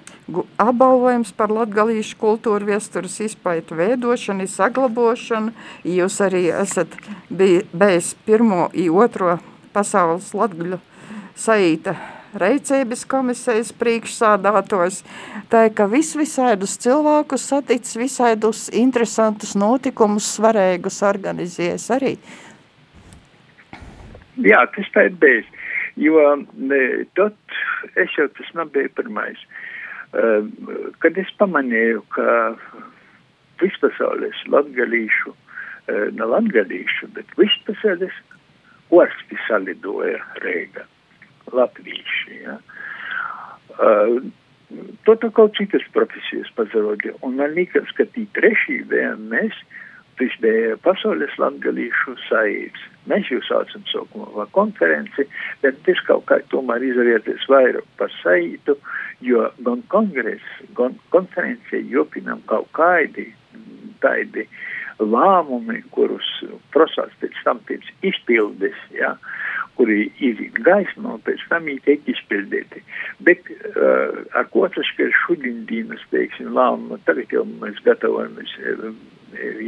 apbalvojums 0.61 1.33
par 1.35 1.51
latgalīšu 1.51 2.17
kultūru 2.19 2.71
viestures 2.71 3.19
izpaitu 3.25 3.75
veidošanu, 3.75 4.47
saglabošanu. 4.47 5.51
Jūs 5.83 6.19
arī 6.23 6.47
esat 6.53 6.95
bijis 7.29 8.13
pirmo 8.25 8.69
i 8.73 8.89
otro 8.89 9.37
pasaules 9.75 10.31
latgaļu 10.37 10.79
saīta 11.35 11.97
reicības 12.33 13.03
komisijas 13.05 13.69
priekšsādātos, 13.77 15.03
tā 15.51 15.67
ka 15.75 15.85
vis 15.89 16.13
visādus 16.17 16.77
cilvēkus 16.81 17.45
satic, 17.51 17.85
visādus 17.99 18.67
interesantus 18.73 19.53
notikumus 19.53 20.31
svarīgus 20.37 21.01
organizēs 21.05 21.89
arī. 21.93 22.15
Jā, 24.41 24.63
tas 24.73 24.87
tā 24.95 25.05
ir 25.11 25.17
bijis, 25.21 25.49
jo 25.99 26.23
tot 27.17 27.57
es 27.99 28.17
jau 28.17 28.27
tas 28.37 28.49
nebija 28.57 28.91
pirmais. 28.97 29.39
Uh, 30.13 30.45
kad 31.01 31.17
es 31.17 31.29
pamanīju, 31.39 32.03
ka 32.13 32.53
vispasaules 33.61 34.43
latgalīšu, 34.53 35.33
uh, 35.33 36.05
ne 36.13 36.27
latgalīšu, 36.29 37.09
bet 37.17 37.33
vispasaules 37.39 38.13
orsti 38.93 39.39
salidoja 39.47 40.21
Reiga 40.45 40.85
latvieši. 41.53 42.43
Ja. 42.43 42.59
Uh, 43.73 44.21
to 45.05 45.15
tā 45.21 45.29
kaut 45.33 45.57
citas 45.57 45.85
profesijas 45.95 46.49
pazarodīja. 46.57 47.17
Un 47.25 47.37
man 47.41 47.53
liekas, 47.57 47.89
ka 47.97 48.05
tī 48.13 48.25
trešī 48.37 48.83
VMS, 48.89 49.57
tas 50.19 50.35
bija 50.43 50.77
pasaules 50.85 51.37
latgalīšu 51.41 52.15
saīts. 52.27 52.89
Mēs 53.09 53.27
jau 53.31 53.41
saucam 53.47 53.83
saukumā 53.91 54.47
konferenci, 54.55 55.25
bet 55.63 55.79
tas 55.87 55.99
kaut 56.07 56.25
kā 56.29 56.39
tomēr 56.53 56.85
izvērties 56.87 57.47
vairāk 57.51 57.87
par 57.99 58.13
saītu, 58.21 58.77
jo 59.25 59.47
gan 59.65 59.83
kongress, 59.93 60.59
gan 60.77 60.95
konferencija 61.15 61.83
jopinam 61.91 62.43
kaut 62.51 62.69
kādi 62.77 63.31
tādi 64.03 64.47
lēmumi, 64.99 65.81
kurus 65.93 66.27
prasās 66.73 67.13
pēc 67.21 67.39
tam 67.45 67.61
pēc 67.67 67.87
izpildes, 68.05 68.77
ja, 68.93 69.13
kuri 69.77 70.05
ir 70.21 70.41
gaismā, 70.65 71.17
pēc 71.25 71.41
tam 71.49 71.65
viņi 71.69 71.81
tiek 71.87 72.09
izpildīti. 72.13 72.83
Bet 73.25 73.49
uh, 73.49 74.21
ar 74.37 74.49
ko 74.53 74.67
tas, 74.73 74.89
ka 74.97 75.09
šodien 75.23 75.63
dienas, 75.69 76.03
teiksim, 76.11 76.53
lēmumu, 76.53 76.99
tagad 77.07 77.33
jau 77.33 77.45
mēs 77.49 77.81
gatavojamies 77.87 78.53
uh, 78.61 78.91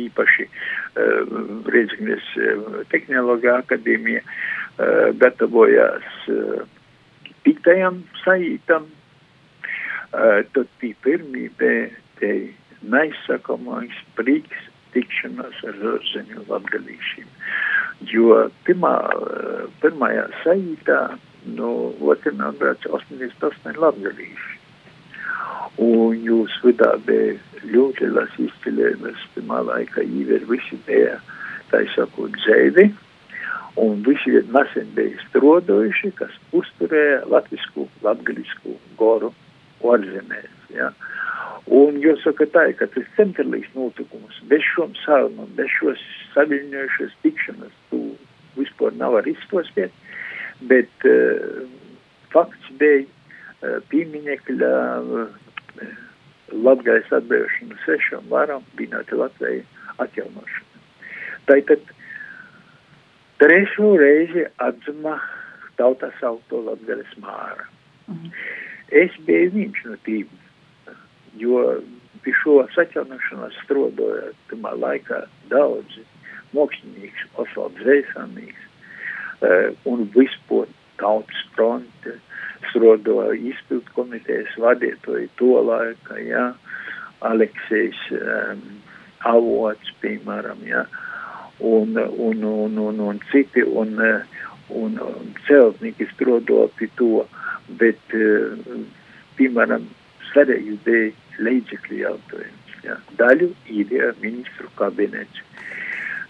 īpaši 0.06 0.46
uh, 0.46 1.34
Rēzgnes 1.74 2.28
uh, 2.38 2.84
tehnoloģija 2.94 3.58
akadēmija 3.64 4.22
uh, 4.22 5.10
gatavojās 5.22 6.30
uh, 6.30 6.62
piektajam 7.48 8.04
saītam, 8.22 8.86
uh, 8.86 10.46
tad 10.54 10.70
tī 10.84 10.94
pirmība 11.06 11.74
te 12.22 12.32
neizsakamais 12.86 13.98
prieks 14.20 14.70
tikšanās 14.96 15.62
ar 15.70 15.80
ārzeņu 15.94 16.48
latgalīšiem. 16.50 17.30
Jo 18.12 18.42
pirmā, 18.68 18.96
pirmajā 19.84 20.28
saītā 20.44 21.00
no 21.56 21.72
otrā 22.02 22.52
brāca 22.60 22.92
88 22.98 23.80
latgalīši. 23.80 24.54
Un 25.86 26.20
jūs 26.24 26.54
vidā 26.64 26.94
bija 27.08 27.36
ļoti 27.68 28.12
liels 28.14 28.36
izcilības 28.40 29.24
pirmā 29.36 29.62
laikā 29.70 30.04
īver 30.04 30.46
visi 30.50 30.78
bija, 30.88 31.18
tā 31.72 31.84
sakot, 31.96 32.36
dzēvi. 32.40 32.90
Un 33.84 34.06
visi 34.06 34.32
nesen 34.56 34.92
bija 34.96 35.20
strodojuši, 35.26 36.14
kas 36.16 36.32
uzturēja 36.56 37.26
latvisku, 37.32 37.90
latgalisku 38.06 38.78
goru 39.00 39.34
ārzemēs. 39.84 40.54
Ja. 40.72 40.94
Un 41.66 41.98
jāsaka 41.98 42.46
tā, 42.54 42.68
ka 42.78 42.86
tas 42.94 43.08
centrālais 43.18 43.66
notikums, 43.74 44.38
bez 44.50 44.62
šom 44.76 44.94
sarunām, 45.02 45.50
bez 45.58 45.72
šos 45.80 46.02
saviņojušas 46.36 47.16
tikšanas, 47.24 47.74
tu 47.90 48.02
vispār 48.54 48.94
nav 49.00 49.16
var 49.18 49.26
izpostēt, 49.30 49.94
bet 50.70 51.08
uh, 51.10 51.66
fakts 52.34 52.70
bija 52.78 53.02
uh, 53.02 53.80
pieminekļa 53.90 54.72
uh, 55.02 55.26
Latgales 56.54 57.10
atbrīvošana 57.10 57.82
sešām 57.82 58.30
varam 58.30 58.62
binoti 58.78 59.18
Latviju 59.18 59.66
atjaunošana. 59.98 60.84
Tātad 61.50 61.82
trešo 63.42 63.96
reizi 63.98 64.46
atzuma 64.62 65.18
tautā 65.82 66.12
saukto 66.22 66.62
Latgales 66.70 67.18
māra. 67.18 67.66
Mhm. 68.06 68.32
Es 68.94 69.18
biju 69.26 69.50
viņš 69.58 69.86
no 69.90 69.98
tīm 70.06 70.30
jo 71.40 71.62
pie 72.26 72.34
šo 72.42 72.60
saķelnošanos 72.74 73.58
strodoja 73.64 74.32
tamā 74.50 74.74
laikā 74.80 75.26
daudzi 75.52 76.06
mākslinieki, 76.56 77.30
Osvalds 77.42 77.84
Zēsanīgs 77.86 78.64
uh, 79.44 79.74
un 79.90 80.06
vispār 80.16 80.70
tautas 81.00 81.42
fronte 81.56 82.16
strodoja 82.70 83.36
izpildu 83.52 83.92
komitejas 83.96 84.54
vadītoji 84.62 85.30
to 85.40 85.60
laika, 85.68 86.20
jā, 86.24 86.48
Aleksejs 87.26 88.00
um, 88.16 88.64
Avots, 89.26 89.90
piemēram, 90.04 90.60
jā, 90.68 90.84
un, 91.66 91.96
un, 91.98 92.44
un, 92.46 92.80
un, 92.88 93.00
un 93.10 93.22
citi, 93.32 93.64
un, 93.66 93.96
un, 94.70 94.98
un 95.02 95.32
celtnieki 95.48 96.08
strodoja 96.14 96.70
pie 96.80 96.90
to, 97.00 97.26
bet, 97.82 98.18
uh, 98.18 98.82
piemēram, 99.40 99.88
svarīgi 100.32 100.78
bija 100.86 101.14
līdzekļu 101.40 101.98
jautājums. 102.02 102.78
Ja. 102.86 102.96
Daļu 103.20 103.50
ir 103.74 104.16
ministru 104.22 104.70
kabinets. 104.80 105.42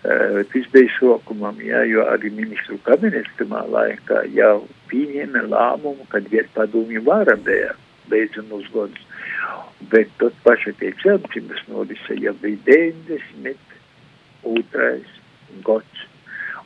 Uh, 0.06 0.44
tas 0.52 0.66
bija 0.70 0.92
sokumam, 1.00 1.58
ja, 1.66 1.80
jo 1.90 2.04
arī 2.12 2.30
ministru 2.38 2.76
kabinets 2.86 3.32
tamā 3.40 3.62
laikā 3.74 4.18
jau 4.36 4.68
pieņēma 4.92 5.42
lēmumu, 5.50 6.04
kad 6.12 6.24
viet 6.30 6.48
padomju 6.54 7.02
vara 7.08 7.36
bija 7.48 7.72
beidzam 8.12 8.48
uz 8.54 8.66
godus. 8.74 9.04
Bet 9.92 10.08
tot 10.22 10.34
paša 10.46 10.72
tie 10.80 10.92
celtības 11.02 11.62
nodisa 11.68 12.14
jau 12.22 12.34
bija 12.42 12.58
92. 12.70 14.90
gads. 15.66 16.00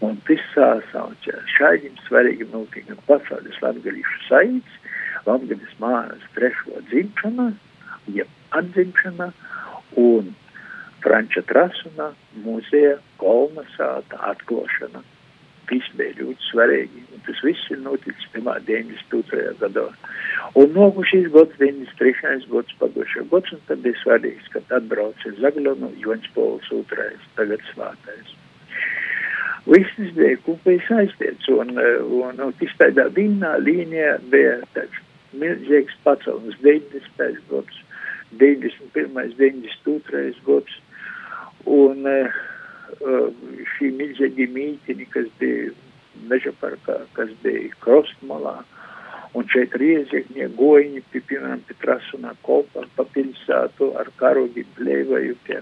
Un 0.05 0.13
tas 0.27 0.43
sāsauca 0.53 1.33
šādiem 1.57 1.95
svarīgiem 2.05 2.49
notikumiem 2.53 2.99
pasaules 3.07 3.57
latgalīšu 3.63 4.17
saīts, 4.29 4.73
latgalis 5.25 5.73
māras 5.81 6.23
trešo 6.37 6.73
dzimšanā, 6.91 7.47
jeb 8.15 8.57
atzimšana 8.59 9.31
un 9.99 10.33
Franča 11.03 11.41
Trasuna 11.47 12.11
muzeja 12.43 12.97
kolonizāta 13.21 14.19
atklāšana. 14.33 15.03
Viss 15.69 15.91
bija 15.95 16.15
ļoti 16.17 16.47
svarīgi, 16.49 17.03
un 17.13 17.21
tas 17.27 17.39
viss 17.45 17.69
ir 17.69 17.79
noticis 17.85 18.29
pirmā 18.33 18.55
92. 18.65 19.53
gadā. 19.61 19.85
Un 20.57 20.73
nogušīs 20.73 21.29
gads, 21.35 21.55
93. 21.61 22.49
gads, 22.49 22.75
pagošā 22.81 23.25
gads, 23.29 23.53
un 23.53 23.61
tad 23.69 23.83
bija 23.85 24.01
svarīgs, 24.01 24.49
kad 24.55 24.73
atbrauca 24.79 25.33
Zaglonu 25.37 25.91
Jons 26.01 26.25
Pols 26.33 26.71
II, 26.73 27.11
tagad 27.37 27.61
svātais. 27.69 28.33
Viss 29.69 30.15
bija 30.17 30.39
kopīgi 30.47 30.81
saistīts, 30.87 31.51
un, 31.53 31.75
un, 31.77 32.41
un 32.41 32.55
tas 32.57 32.73
tādā 32.81 33.05
vienā 33.13 33.53
līnijā 33.61 34.17
bija 34.33 34.57
tāds 34.73 34.97
milzīgs 35.37 35.93
pacelums, 36.03 36.57
90. 36.65 37.43
gads, 37.51 37.83
91. 38.37 39.33
92. 39.37 40.33
gads, 40.45 40.79
un 41.65 42.05
uh, 42.09 42.41
šī 43.75 43.93
milzīgi 43.97 44.49
mītini, 44.53 45.07
kas 45.13 45.29
bija 45.39 45.71
meža 46.29 46.53
parkā, 46.61 46.99
kas 47.15 47.31
bija 47.43 47.71
krostmalā, 47.83 48.59
un 49.37 49.45
šeit 49.53 49.75
riezekņie 49.77 50.49
gojiņi, 50.57 51.03
pie, 51.11 51.21
piemēram, 51.29 51.61
pie 51.67 51.77
trasunā 51.83 52.33
kopā 52.45 52.85
pa 52.97 53.05
pilsētu 53.13 53.91
ar 53.99 54.09
karogi 54.21 54.65
blēvaju 54.77 55.37
pie. 55.45 55.61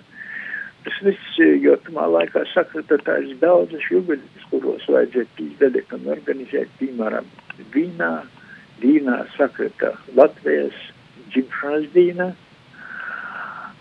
Tas 0.88 1.00
viss, 1.04 1.40
jo 1.64 1.76
tamā 1.84 2.06
laikā 2.14 2.46
sakratētājs 2.54 3.36
daudzas 3.42 3.84
jubilejas, 3.92 4.46
kuros 4.52 4.86
izdarīt 4.88 5.92
un 5.98 6.08
organizēt, 6.16 6.72
piemēram, 6.80 7.28
Vīnā, 7.74 8.12
Dīnā 8.80 9.18
sakratā 9.34 9.96
Latvijas 10.16 10.76
dzimšanas 11.34 11.90
dīnā, 11.96 12.30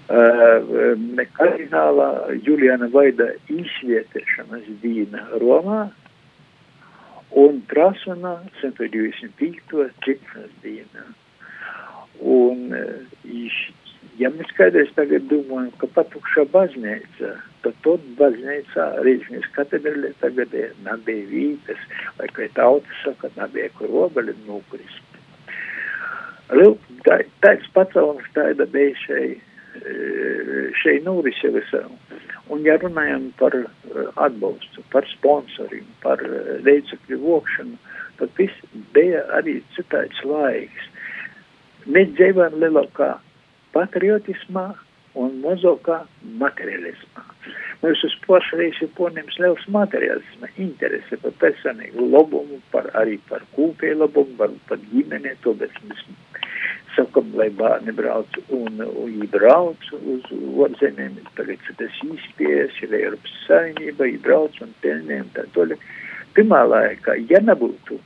uh, 0.08 1.26
kardinālā 1.36 2.08
Juliana 2.46 2.88
Vaida 2.92 3.32
izvietēšanas 3.52 4.68
dīna 4.82 5.26
Romā, 5.42 5.86
un 7.36 7.62
Trasunā 7.70 8.38
125. 8.62 9.90
dzimšanas 10.04 10.52
dienā. 10.62 11.06
Un, 12.24 12.70
ja 14.16 14.30
mēs 14.32 14.52
kādreiz 14.56 14.92
tagad 14.96 15.26
domājam, 15.28 15.72
ka 15.80 15.90
patukšā 15.98 16.46
baznīca, 16.54 17.34
tad 17.64 17.76
tot 17.84 18.04
baznīcā 18.20 18.86
Rīzņas 19.04 19.50
katedrālē 19.56 20.14
tagad 20.22 20.54
ir 20.56 20.72
nabija 20.86 21.26
vītas, 21.32 21.82
vai 22.20 22.30
kā 22.32 22.48
tauta 22.56 23.00
saka, 23.02 23.32
nabija 23.36 23.68
krobali 23.76 24.36
nukrist. 24.46 25.02
Tāds 27.42 27.68
pacelums 27.74 28.26
tāda 28.32 28.64
bija 28.70 28.94
šeit 29.02 29.45
šeit 30.80 31.04
norise 31.06 31.50
visā. 31.54 31.82
Un, 32.52 32.62
ja 32.66 32.76
runājam 32.78 33.30
par 33.40 33.54
atbalstu, 34.22 34.84
par 34.92 35.06
sponsoriem, 35.10 35.86
par 36.04 36.22
līdzekļu 36.66 37.20
vokšanu, 37.24 37.78
tad 38.20 38.32
viss 38.38 38.82
bija 38.94 39.24
arī 39.36 39.58
citāds 39.76 40.22
laiks. 40.24 40.90
Mēs 41.86 42.12
dzīvojam 42.18 42.58
lielākā 42.62 43.16
patriotismā 43.74 44.68
un 45.16 45.40
mazākā 45.42 46.02
materialismā. 46.40 47.24
Mēs 47.82 48.02
uz 48.08 48.14
pašreiz 48.24 48.78
poņem 48.96 49.28
liels 49.38 49.66
materiālisma 49.72 50.48
interesi 50.62 51.18
par 51.22 51.34
personīgu 51.42 52.08
labumu, 52.12 52.60
par 52.72 52.88
arī 53.00 53.18
par 53.30 53.44
kūpēju 53.56 54.00
labumu, 54.00 54.36
par, 54.40 54.54
par 54.70 54.80
ģimeni, 54.92 55.34
to 55.44 55.54
mēs 55.60 55.76
sakam, 56.96 57.30
lai 57.38 57.48
bērni 57.60 57.92
brauc 57.96 58.38
un, 58.56 58.80
un 58.80 59.14
brauc 59.32 59.86
uz 59.98 60.26
orzemēm, 60.66 61.20
tagad 61.38 61.62
tas 61.78 62.02
īspies, 62.06 62.80
ir 62.82 62.96
Eiropas 62.96 63.38
saimnība, 63.46 64.08
brauc 64.24 64.58
un 64.64 64.74
pelnē 64.82 65.22
un 65.24 65.32
tā 65.36 65.46
toļa. 65.56 65.78
Pirmā 66.36 66.62
laikā, 66.68 67.16
ja 67.30 67.40
nebūtu 67.44 68.00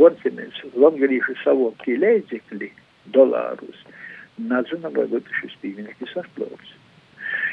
orzemēs 0.00 0.60
latgalīšu 0.74 1.36
savokti 1.44 1.96
līdzekļi, 2.00 2.70
dolārus, 3.14 3.84
nezinu, 4.40 4.92
vai 4.96 5.06
būtu 5.12 5.40
šis 5.40 5.56
piemineklis 5.62 6.16
atklāts. 6.24 6.76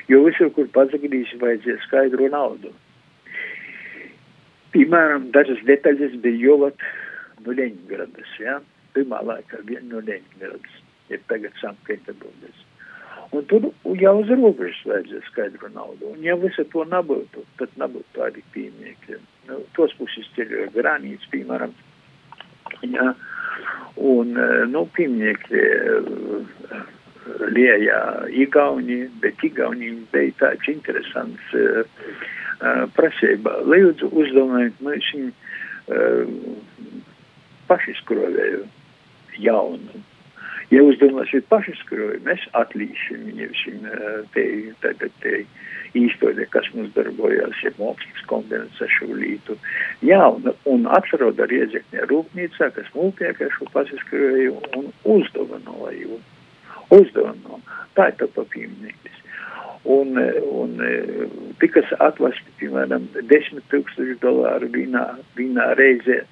Jo 0.08 0.24
visur, 0.24 0.51
kur 0.56 0.70
pazagrīs, 0.75 1.34
vajadzēja 1.41 1.82
skaidru 1.84 2.29
naudu. 2.32 2.72
Piemēram, 4.72 5.29
dažas 5.36 5.60
detaļas 5.67 6.15
bija 6.24 6.48
jau 6.48 6.72
no 7.44 7.53
Leņņģeradas, 7.56 8.34
ja? 8.39 8.58
Pirmā 8.98 9.22
laikā 9.30 9.62
viena 9.70 9.94
no 9.94 10.01
Leņņģeradas, 10.10 10.82
ir 11.13 11.22
tagad 11.30 11.62
Sanktpēterburgas. 11.62 12.66
Un 13.36 13.44
tur 13.51 13.66
jau 14.00 14.13
uz 14.22 14.30
robežas 14.32 14.80
vajadzēja 14.88 15.25
skaidru 15.27 15.70
naudu. 15.74 16.13
Un 16.13 16.22
ja 16.24 16.38
visu 16.39 16.63
to 16.72 16.86
nebūtu, 16.88 17.44
tad 17.60 17.74
nebūtu 17.80 18.16
tādi 18.16 18.44
pieminiekļi. 18.54 19.20
Nu, 19.50 19.60
tos 19.76 19.95
puses 20.00 20.30
ceļoja 20.38 20.69
granīts, 20.76 21.28
piemēram. 21.34 21.74
Ja, 22.88 23.10
un, 24.00 24.32
nu, 24.71 24.86
pieminiekļi 24.95 25.65
lieja 27.52 28.00
Igauni, 28.32 29.02
bet 29.24 29.43
Igauni 29.43 29.91
bija 30.13 30.38
tāds 30.39 30.71
interesants 30.71 31.52
uh, 31.60 31.84
prasība. 32.95 33.60
Lūdzu, 33.67 34.08
uzdevumiem 34.08 34.71
mēs 34.88 35.12
viņu 35.12 35.32
uh, 35.36 36.24
pašizkrovēju 37.67 38.63
jaunu. 39.41 40.04
Ja 40.67 40.82
uzdevums 40.84 41.32
ir 41.32 41.45
pašizkrojumi, 41.47 42.26
mēs 42.26 42.43
atlīšam 42.60 43.21
viņiem 43.30 43.54
šim 43.56 43.86
te, 44.34 44.43
tagad 44.84 45.13
te 45.23 45.45
īstoļie, 45.95 46.47
kas 46.52 46.67
mums 46.76 46.91
darbojās, 46.95 47.62
ja 47.63 47.71
mākslas 47.78 48.26
kombinats 48.28 48.82
ar 48.84 48.91
šo 48.97 49.08
lītu. 49.15 49.56
Jā, 50.06 50.19
un, 50.36 50.50
un 50.69 50.88
atcerot 50.97 51.39
ar 51.39 51.54
iedzekņē 51.54 52.08
rūpnīcā, 52.12 52.71
kas 52.76 52.89
mūpiekā 52.95 53.47
šo 53.56 53.69
pašizkroju 53.73 54.58
un 54.80 54.89
uzdevanoju. 55.15 56.19
Uzdevano. 56.97 57.62
Tā 57.95 58.12
ir 58.12 58.19
tā 58.19 58.28
papīmnieklis. 58.36 59.23
Un, 59.88 60.19
un 60.52 60.76
tika 61.62 61.84
atvesti, 62.04 62.52
piemēram, 62.60 63.08
10 63.32 63.63
tūkstoši 63.71 64.17
dolāru 64.23 64.67
vienā, 64.73 65.06
vienā 65.39 65.71
reizē. 65.80 66.26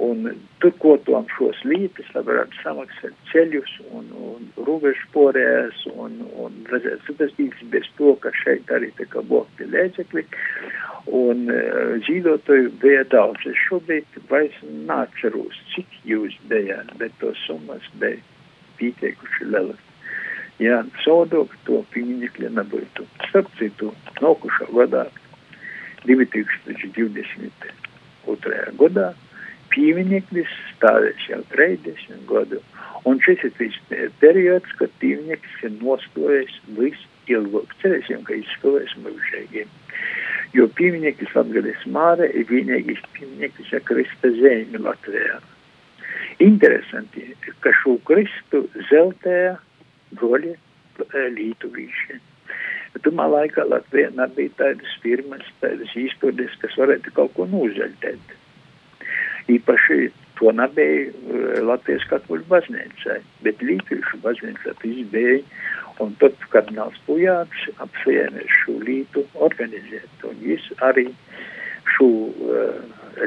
Un 0.00 0.30
turkotam 0.62 1.26
šos 1.34 1.58
lītas, 1.68 2.06
lai 2.14 2.22
varētu 2.24 2.60
samaksāt 2.62 3.16
ceļus 3.28 3.72
un, 3.92 4.06
un 4.16 4.46
robežu 4.64 5.04
porēs 5.12 5.82
un, 5.92 6.14
un 6.40 6.56
redzēt 6.70 7.04
sapastības 7.04 7.60
bez 7.74 7.86
to, 7.98 8.14
ka 8.22 8.32
šeit 8.40 8.70
arī 8.72 8.88
tā 8.96 9.04
kā 9.12 9.20
bokti 9.28 9.68
lēcekļi. 9.68 10.24
Un 11.20 11.38
uh, 11.52 12.00
zīdotoju 12.06 12.72
bija 12.80 13.04
daudz. 13.12 13.44
Es 13.50 13.58
šobrīd 13.66 14.08
vairs 14.32 14.58
nāčarūs, 14.88 15.56
cik 15.74 15.88
jūs 16.08 16.34
bijāt, 16.48 16.88
bet 17.00 17.12
to 17.20 17.30
summas 17.44 17.84
bija 18.00 18.20
pieteikuši 18.80 19.44
lielas. 19.52 19.80
Jā, 20.60 20.82
sodok 21.04 21.48
to 21.64 21.76
pieminiekļa 21.94 22.50
nebūtu. 22.58 23.06
Starp 23.30 23.48
citu, 23.56 23.86
nokušā 24.20 24.66
gadā 24.76 25.04
2022. 26.04 27.72
gadā 28.80 29.08
piemineklis 29.74 30.50
stāvēs 30.74 31.26
jau 31.30 31.40
30 31.54 32.24
gadu. 32.30 32.60
Un 33.08 33.20
šis 33.24 33.44
ir 33.46 33.52
tas 33.56 33.76
periods, 34.20 34.72
kad 34.78 34.92
piemineklis 35.02 35.62
ir 35.66 35.76
nostājis 35.80 36.56
visilgāk. 36.76 37.74
Cerēsim, 37.82 38.24
ka 38.26 38.36
izstāvēs 38.36 38.96
mūžīgi. 39.04 39.66
Jo 40.56 40.66
piemineklis 40.76 41.32
Latgales 41.36 41.84
māre 41.94 42.26
ir 42.34 42.48
vienīgais 42.50 43.00
piemineklis 43.14 43.70
ar 43.76 43.84
Krista 43.86 44.32
zemi 44.40 44.82
Latvijā. 44.82 45.38
Interesanti, 46.42 47.30
ka 47.62 47.72
šo 47.82 47.98
Kristu 48.08 48.64
zeltēja 48.90 49.54
broļi 50.16 50.56
Lītuvīši. 51.36 52.18
Tumā 53.04 53.28
laikā 53.30 53.64
Latvijā 53.70 54.10
nebija 54.18 54.52
tādas 54.58 54.96
firmas, 55.04 55.46
tādas 55.62 55.92
īstenības, 55.96 56.58
kas 56.60 56.74
varētu 56.80 57.14
kaut 57.16 57.36
ko 57.36 57.46
nozaļtēt 57.48 58.34
īpaši 59.48 60.10
to 60.40 60.52
nebija 60.56 61.10
uh, 61.10 61.60
Latvijas 61.68 62.06
katoļu 62.10 62.46
baznīcai, 62.48 63.18
bet 63.44 63.62
Lītviešu 63.64 64.20
baznīcā 64.24 64.74
tas 64.80 65.02
bija, 65.12 65.40
un 66.00 66.14
tad 66.22 66.36
kardināls 66.52 66.96
Pujāts 67.06 67.66
apsēmies 67.84 68.56
šo 68.62 68.78
lītu 68.86 69.26
organizēt, 69.46 70.24
un 70.24 70.40
viņš 70.40 70.70
arī 70.88 71.06
šo 71.96 72.08
uh, 72.08 72.80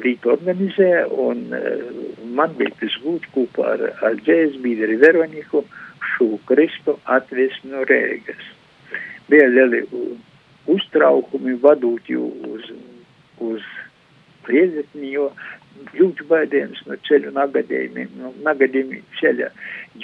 lītu 0.03 0.33
organizē, 0.33 0.91
un 1.27 1.45
uh, 1.53 2.01
man 2.33 2.57
bija 2.57 2.73
tas 2.81 2.97
gūt 3.05 3.29
kopā 3.35 3.75
ar, 3.75 3.87
ar 4.01 4.17
dzēs 4.25 4.57
biedri 4.65 4.97
Veroniku 5.01 5.63
šo 6.15 6.33
Kristu 6.49 6.97
atvest 7.05 7.65
no 7.69 7.85
Rēgas. 7.89 8.49
Bija 9.29 9.47
lieli 9.53 9.85
uztraukumi 10.69 11.55
vadūt 11.61 12.09
jū 12.11 12.25
uz, 12.49 12.69
uz 13.43 13.63
Riezekni, 14.47 15.13
jo 15.13 15.29
ļoti 15.93 16.27
baidījums 16.29 16.81
no 16.87 16.97
ceļu 17.07 17.33
nagadījumiem, 17.35 18.15
no 18.21 18.33
nagadījumiem 18.45 19.03
ceļa, 19.19 19.49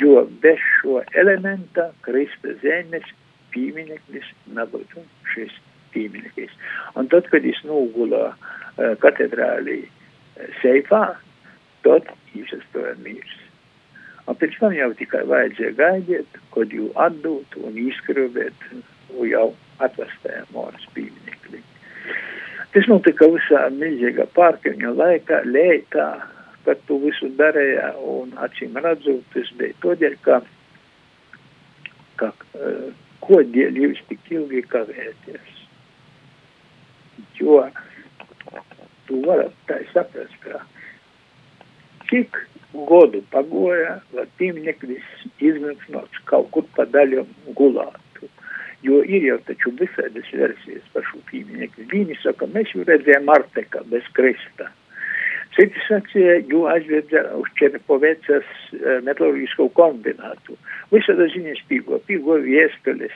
jo 0.02 0.26
bez 0.44 0.62
šo 0.80 1.00
elementa 1.20 1.90
Krista 2.06 2.56
zemes 2.64 3.08
piemineklis 3.54 4.28
nebūtu 4.56 5.04
šis 5.34 5.56
piemineklis. 5.94 6.54
Un 7.00 7.10
tad, 7.12 7.30
kad 7.32 7.46
viņš 7.46 7.64
nogula 7.70 8.30
uh, 8.32 8.94
katedrālī 9.04 9.82
uh, 9.86 10.46
seifā, 10.62 11.04
tad 11.86 12.12
izsastoja 12.38 12.96
mirs. 13.04 13.36
Un 14.30 14.38
pēc 14.38 14.60
tam 14.62 14.76
jau 14.78 14.92
tikai 15.00 15.24
vajadzēja 15.26 15.74
gaidīt, 15.80 16.40
kad 16.54 16.74
jau 16.76 16.92
atdūt 17.08 17.58
un 17.64 17.78
izskrubēt, 17.82 18.68
un 19.16 19.26
jau 19.32 19.48
atvestēja 19.82 20.46
mūras 20.54 20.86
pieminekli. 20.94 21.39
Tas 22.74 22.86
notika 22.86 23.26
visā 23.34 23.64
milzīgā 23.74 24.28
pārkaņa 24.36 24.94
laikā, 24.94 25.42
lētā, 25.50 26.08
kad 26.68 26.82
tu 26.86 27.00
visu 27.02 27.32
darīji, 27.40 27.80
un 28.06 28.36
acīm 28.46 28.78
redzot, 28.84 29.24
tas 29.34 29.50
bija 29.58 29.78
todēļ, 29.82 30.18
ka, 30.26 30.42
ka 32.22 32.30
uh, 32.30 32.92
kodēļ 33.26 33.80
jūs 33.84 34.04
tik 34.12 34.30
ilgi 34.36 34.62
kavēties. 34.70 35.56
Jo 37.40 37.64
tu 39.08 39.24
varat 39.26 39.56
tā 39.66 39.80
saprast, 39.94 40.36
ka 40.44 40.62
cik 42.12 42.38
godu 42.90 43.24
pagoja, 43.34 43.98
lai 44.14 44.28
piemineklis 44.38 45.06
izmēģināts 45.42 46.22
kaut 46.30 46.52
kur 46.54 46.68
pa 46.76 46.86
daļam 46.94 47.30
Jó 48.82 49.04
írja 49.04 49.36
a 49.36 49.70
visszaadás 49.78 50.30
verziót, 50.32 50.84
special 50.90 51.22
filmnek, 51.26 51.72
Vinisa 51.88 52.34
a 52.38 52.46
mesúreze 52.54 53.22
Marteka, 53.26 53.82
bez 53.90 54.04
Krista. 54.12 54.72
Сетисация 55.56 56.42
го 56.42 56.68
аз 56.68 56.84
веда 56.86 57.32
вчера 57.46 57.80
повеца 57.88 58.42
с 58.42 58.76
металургического 59.04 59.70
комбинату. 59.70 60.58
Ми 60.92 61.02
се 61.02 61.14
даже 61.14 61.40
не 61.40 61.56
спива, 61.56 62.00
пиво 62.00 62.32
вестелес. 62.32 63.12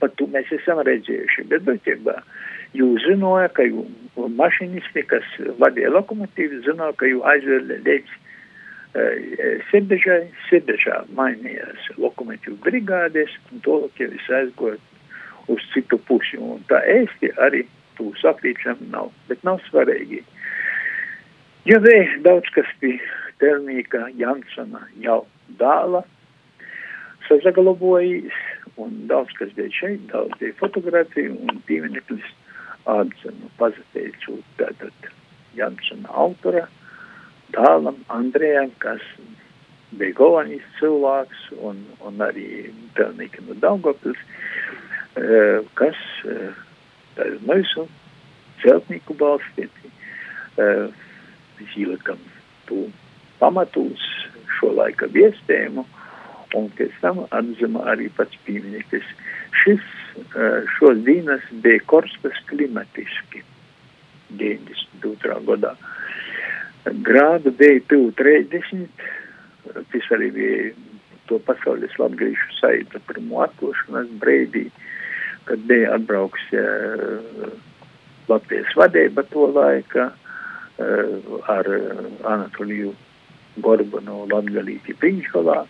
Pa 0.00 0.08
tu 0.12 0.26
mes 0.28 0.48
esam 0.52 0.82
redzējuši, 0.84 1.46
bet 1.50 1.62
būtībā 1.64 2.18
jūs 2.76 3.06
zinoja, 3.08 3.48
ka 3.56 3.64
jų 3.64 3.86
mašinisti, 4.36 5.04
kas 5.08 5.24
vadīja 5.60 5.92
lokomotīvu, 5.94 6.60
zinoja, 6.66 6.92
ka 7.00 7.08
jų 7.08 7.22
aizveda 7.24 7.78
līdz 7.86 8.10
uh, 8.96 9.62
Sebežai, 9.70 10.24
Sebežā 10.48 11.02
mainījās. 11.18 11.90
Lokomotīvu 12.00 12.58
brigādes, 12.64 13.32
un 13.52 13.62
to 13.66 13.82
jau 14.00 14.10
es 14.10 14.30
aizgoju 14.40 14.80
uz 15.52 15.62
citu 15.72 15.98
pusi, 16.08 16.38
un 16.40 16.64
tā 16.70 16.80
ēsti 16.90 17.30
arī 17.42 17.62
tu 17.96 18.10
sakrīčam 18.20 18.80
nav, 18.90 19.12
bet 19.28 19.42
nav 19.46 19.60
svarīgi. 19.68 20.22
Jo 21.66 21.80
vēl 21.82 22.20
daudz 22.26 22.50
kas 22.54 22.68
pie 22.80 22.96
Telmīka 23.42 24.06
Jansona 24.18 24.84
jau 25.02 25.24
dāla 25.60 26.02
sazagalabojis, 27.26 28.34
un 28.78 29.06
daudz 29.10 29.32
kas 29.38 29.50
bija 29.56 29.72
šeit, 29.74 30.04
daudz 30.12 30.36
bija 30.40 30.54
fotografiju 30.60 31.34
un 31.46 31.60
piemineklis 31.68 32.26
atzinu, 32.86 33.50
pazateicu 33.58 34.38
tātad 34.60 35.10
Jansona 35.58 36.12
autora 36.14 36.66
dālam 37.54 38.02
Andrejam, 38.12 38.72
kas 38.82 39.02
bija 39.96 40.16
galvenais 40.18 40.64
cilvēks 40.80 41.46
un, 41.62 41.84
un 42.04 42.24
arī 42.24 42.72
Telmīka 42.98 43.44
no 43.46 43.54
Daugavpils, 43.62 44.18
kas 45.78 46.00
tātad 47.16 47.44
mūsu 47.48 47.86
celtnieku 48.62 49.16
balstīti 49.16 49.92
izlikam 51.64 52.20
tu 52.68 52.86
pamatus 53.40 54.02
šo 54.58 54.72
laika 54.76 55.08
viestējumu, 55.12 55.84
un 56.56 56.68
pēc 56.78 56.94
tam 57.02 57.24
atzima 57.26 57.84
arī 57.92 58.08
pats 58.16 58.36
piemineklis. 58.46 59.06
Šis, 59.62 59.84
šos 60.76 61.02
dienas 61.04 61.44
bija 61.64 61.82
korstas 61.90 62.38
klimatiski 62.50 63.42
92. 64.40 65.40
gadā. 65.48 65.74
Grādu 66.86 67.50
bija 67.58 67.80
tuvu 67.90 68.12
30, 68.18 69.06
tas 69.90 70.10
arī 70.14 70.28
bija 70.34 70.58
to 71.26 71.38
pasaules 71.42 71.94
latgriešu 71.98 72.58
saita 72.60 73.00
pirmo 73.08 73.40
atklāšanas 73.42 74.12
brīdī, 74.22 74.68
kad 75.48 75.64
bija 75.66 75.96
atbrauks 75.96 76.44
uh, 76.54 77.50
Latvijas 78.30 78.70
vadība 78.78 79.24
to 79.32 79.48
laika 79.50 80.12
uh, 80.12 81.40
ar 81.50 81.70
uh, 81.74 82.06
Anatoliju 82.22 82.94
Gorbanu 83.62 84.26
Latgalīti 84.30 84.94
Piņškolā, 85.02 85.64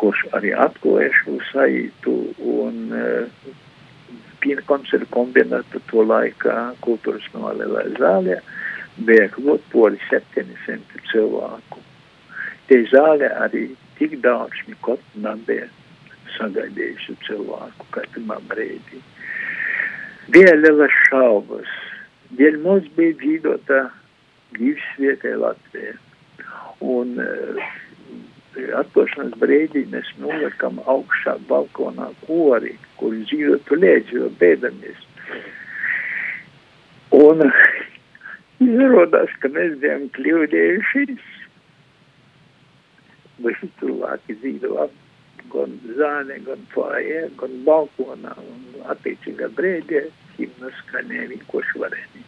kurš 0.00 0.24
arī 0.34 0.54
atklāja 0.58 1.12
šo 1.20 1.36
saitu 1.52 2.16
un 2.56 2.82
uh, 2.90 3.54
piena 4.42 4.66
koncertu 4.66 5.06
kombinētu 5.14 5.82
to 5.90 6.02
laikā 6.02 6.72
kultūras 6.82 7.30
nolēlē 7.36 7.86
zālē. 8.00 8.40
bija 8.40 8.69
klot 9.34 9.62
poli 9.72 9.98
700 10.08 11.04
cilvēku. 11.12 11.82
Tie 12.68 12.84
zālē 12.92 13.30
arī 13.44 13.70
tik 13.98 14.20
daudz 14.22 14.54
nekot 14.68 15.00
nebija 15.14 15.68
sagaidījuši 16.36 17.16
cilvēku 17.26 17.86
kā 17.90 18.04
pirmā 18.14 18.38
brīdī. 18.50 19.00
Bija 20.30 20.54
lielas 20.54 20.94
šaubas. 21.08 21.70
Dēļ 22.38 22.60
mums 22.62 22.86
bija 22.94 23.16
dzīvota 23.18 23.80
dzīvesvietai 24.54 25.34
Latvijā. 25.40 25.96
Un 26.80 27.18
uh, 27.18 27.72
atklāšanas 28.80 29.34
brīdī 29.42 29.84
mēs 29.90 30.08
nolikam 30.22 30.78
augšā 30.86 31.36
balkonā 31.50 32.10
kori, 32.26 32.76
kur 33.00 33.14
dzīvotu 33.14 33.78
lēdzi, 33.82 34.16
jo 34.20 34.30
bēdamies. 34.40 35.06
Un 37.18 37.42
izrādās, 38.64 39.32
ka 39.42 39.50
mēs 39.52 39.76
bijām 39.82 40.08
kļūdījušies. 40.16 41.28
Visi 43.40 43.70
cilvēki 43.80 44.36
dzīvo 44.42 44.88
gan 45.50 45.76
zālē, 45.98 46.36
gan 46.46 46.66
fājē, 46.74 47.22
gan 47.40 47.54
balkonā 47.66 48.34
un 48.42 48.82
attiecīgā 48.92 49.48
brīdī 49.56 50.04
himnas 50.36 50.76
skanēja 50.84 51.30
vienkārši 51.32 51.82
varēja. 51.82 52.26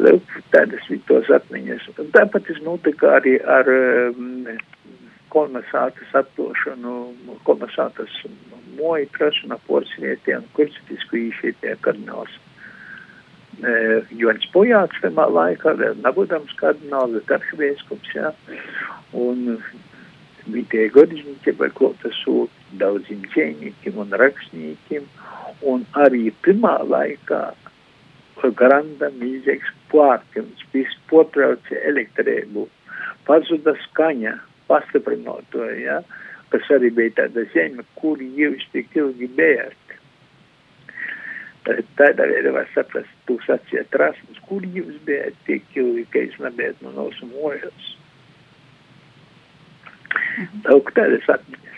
Lūk, 0.00 0.36
tādas 0.54 0.86
bija 0.88 1.04
tos 1.10 1.28
atmiņas. 1.36 1.90
Un 2.00 2.12
tāpat 2.14 2.46
tas 2.48 2.60
notika 2.64 3.16
arī 3.18 3.36
ar 3.44 3.68
um, 3.68 4.46
kolmasātas 5.32 6.14
atdošanu, 6.22 6.94
kolmasātas 7.44 8.14
moju 8.78 9.10
prašanu 9.16 9.58
porcelētiem, 9.68 10.46
kursitisku 10.56 11.20
īšietie 11.26 11.76
kardināls. 11.84 12.32
E, 13.60 13.72
Joņs 14.16 14.48
Pujāts 14.54 15.00
tajā 15.02 15.26
laikā, 15.36 15.74
vēl 15.80 15.98
nebūdams 16.04 16.52
kardināls, 16.60 17.16
bet 17.18 17.32
arhivieskops, 17.38 18.12
jā. 18.16 18.32
Un 19.12 19.58
bija 20.50 20.86
godiņķi, 20.94 21.56
vai 21.60 21.68
klātesot 21.76 22.62
daudziem 22.80 23.26
dzēņīkiem 23.28 23.98
un 24.00 24.16
rakstniekiem. 24.22 25.08
Un 25.70 25.84
arī 26.00 26.30
pirmā 26.44 26.78
laikā 26.88 27.42
granda 28.56 29.10
milzīgs 29.20 29.68
pārkums, 29.92 30.64
viss 30.72 30.96
potrauca 31.10 31.76
elektrību, 31.84 32.66
pazuda 33.28 33.74
skaņa, 33.84 34.38
pastiprinoto, 34.70 35.66
ja, 35.76 36.00
kas 36.50 36.70
arī 36.72 36.90
bija 36.94 37.18
tāda 37.20 37.44
zeme, 37.52 37.84
kur 38.00 38.18
jūs 38.18 38.64
tik 38.72 38.96
ilgi 38.96 39.28
bijāt. 39.36 39.76
Tādā 41.64 42.24
veidā 42.24 42.54
var 42.54 42.68
saprast, 42.74 43.10
tu 43.28 43.36
sacīja 43.44 43.84
trasmas, 43.92 44.38
kur 44.48 44.64
jūs 44.64 44.96
bijāt 45.06 45.36
tik 45.46 45.66
ilgi, 45.76 46.06
ka 46.12 46.22
jūs 46.24 46.38
nebijāt 46.40 46.80
no 46.84 46.94
mūsu 46.96 47.28
mojas. 47.34 47.90
Daudz 50.64 50.94
tādas 50.96 51.28
atmiņas. 51.36 51.68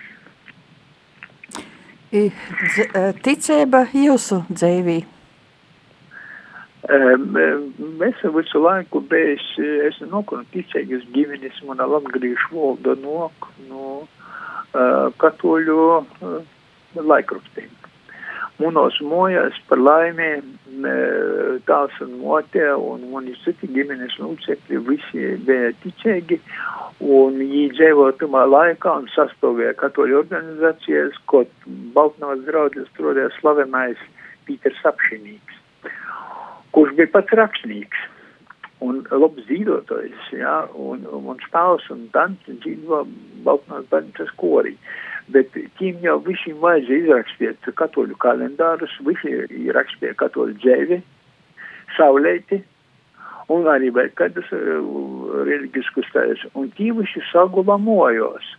Ticība 3.27 3.87
jūsu 3.97 4.43
dzīvī. 4.53 5.01
Mēs 6.83 8.23
visu 8.37 8.63
laiku 8.63 9.03
bijis, 9.11 9.45
es 9.89 10.01
nokunu 10.07 10.47
ticīgas 10.55 11.07
ģimenes, 11.15 11.63
mana 11.67 11.87
latgriešu 11.91 12.55
valoda 12.55 12.97
nok 13.03 13.49
no 13.69 13.85
uh, 14.03 15.09
katoļu 15.23 15.79
uh, 15.99 16.43
laikrustiem. 16.99 17.82
Munos 18.63 18.99
mojās 19.03 19.57
par 19.69 19.81
laimē 19.83 20.31
tās 21.69 21.97
un 22.05 22.13
motē 22.23 22.69
un 22.79 23.09
mani 23.13 23.35
citi 23.43 23.69
ģimenes 23.75 24.15
locekļi 24.23 24.83
visi 24.87 25.33
bija 25.49 25.73
ticīgi 25.83 26.39
un 27.03 27.41
viņi 27.41 27.65
dzīvoja 27.75 28.15
tumā 28.23 28.45
laikā 28.49 28.95
un 29.03 29.09
sastāvēja 29.17 29.75
katoļu 29.83 30.21
organizācijas, 30.23 31.19
ko 31.27 31.43
Baltnavas 31.97 32.47
draudzes 32.47 32.89
turēja 32.99 33.33
slavenais 33.41 34.01
Pīters 34.47 34.81
Apšinīgs 34.89 35.63
kurš 36.73 36.97
bija 36.97 37.13
pats 37.13 37.37
rakstnieks 37.39 38.09
un 38.83 39.05
labs 39.15 39.45
dzīvotājs, 39.47 40.31
jā, 40.35 40.55
un, 40.75 41.05
un, 41.07 41.29
un 41.35 41.43
spēles 41.45 41.85
un 41.95 42.07
danci 42.15 42.57
dzīvo 42.65 43.05
Baltnās 43.47 43.87
baznīcas 43.93 44.33
korī. 44.41 44.75
Bet 45.31 45.55
tiem 45.79 46.01
jau 46.03 46.19
visiem 46.27 46.59
vajadzēja 46.63 47.05
izrakstīt 47.05 47.69
katoļu 47.79 48.17
kalendārus, 48.23 48.95
visi 49.07 49.71
rakstīja 49.77 50.17
katoļu 50.19 50.57
dzēvi, 50.59 50.99
saulēti, 51.97 52.59
un 53.53 53.69
arī 53.71 53.93
vēl 53.95 54.11
kādas 54.19 54.49
uh, 54.57 55.45
reliģiskus 55.47 56.11
tēs, 56.15 56.43
un 56.59 56.73
tie 56.79 56.91
visi 56.97 57.23
sagula 57.31 57.79
mojos. 57.79 58.57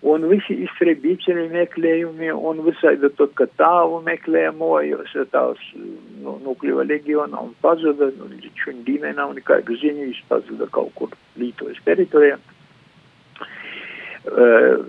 un 0.00 0.22
visi 0.30 0.54
izstrēbīčeni 0.64 1.50
meklējumi, 1.52 2.30
un 2.32 2.62
visādi 2.64 3.10
to, 3.18 3.26
ka 3.36 3.44
tāvu 3.60 3.98
meklējumojos, 4.06 5.12
tās 5.28 5.60
nu, 5.76 6.38
nukļuva 6.46 6.86
leģionā 6.88 7.42
un 7.44 7.52
pazuda, 7.60 8.08
nu, 8.16 8.30
līdz 8.32 8.62
šodīnai 8.64 9.12
nav 9.18 9.34
nekādu 9.36 9.76
ziņu, 9.82 10.06
viņš 10.08 10.22
pazuda 10.30 10.70
kaut 10.72 10.94
kur 10.96 11.12
Lītojas 11.40 11.82
teritorijā. 11.84 12.38
Uh, 14.28 14.82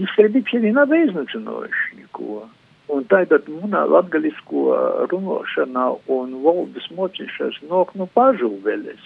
izstrēbīčeni 0.00 0.72
nav 0.76 0.92
iznācinoši 0.94 2.00
neko. 2.00 2.42
Un 2.90 3.04
tagad 3.10 3.46
munā 3.48 3.84
latgalisko 3.86 4.74
runošanā 5.12 5.86
un 6.10 6.34
valdes 6.44 6.88
mocīšanas 6.96 7.60
nok 7.70 7.94
no 7.98 8.08
pažulveles, 8.16 9.04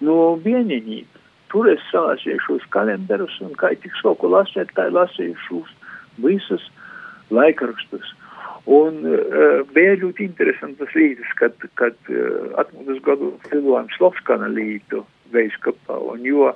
no 0.00 0.34
vieninība 0.40 1.20
tur 1.54 1.68
es 1.70 1.82
salasīju 1.92 2.40
šos 2.42 2.66
kalendārus, 2.74 3.36
un 3.44 3.54
kā 3.60 3.70
tik 3.78 3.94
soku 4.00 4.26
lasīt, 4.32 4.72
tā 4.74 4.88
lasīju 4.90 5.36
šos 5.46 5.72
visus 6.24 6.64
laikrakstus. 7.30 8.10
Un 8.64 9.02
uh, 9.06 9.60
bija 9.76 9.98
ļoti 10.00 10.24
interesantas 10.24 10.94
lietas, 10.96 11.30
kad, 11.38 11.54
kad 11.78 11.94
uh, 12.10 12.48
atmodas 12.58 12.98
gadu 13.04 13.34
filojam 13.50 13.90
Slovskana 13.94 14.48
lītu 14.48 15.04
veiskapā, 15.34 15.98
un 16.00 16.24
jo 16.24 16.48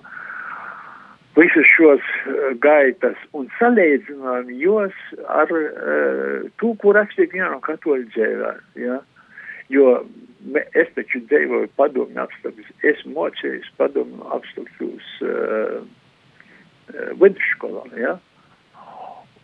visus 1.38 1.68
šos 1.76 2.02
uh, 2.02 2.50
gaitas 2.62 3.18
un 3.38 3.48
salīdzinājām 3.58 4.50
jos 4.60 4.96
ar 5.30 5.52
uh, 5.54 6.48
to, 6.60 6.74
ko 6.82 6.94
rakstīja 6.96 7.32
viena 7.34 7.60
katoļu 7.64 8.08
dzēvē, 8.14 8.52
ja? 8.84 9.00
jo 9.72 9.98
es 10.78 10.88
taču 10.96 11.20
dzīvoju 11.28 11.70
padomju 11.78 12.22
apstākļus, 12.22 12.70
es 12.90 13.02
mocījos 13.10 13.68
padomju 13.80 14.30
apstākļus 14.36 15.10
uh, 15.26 15.76
uh, 15.82 17.10
vidusskolā, 17.20 17.84
ja? 18.00 18.16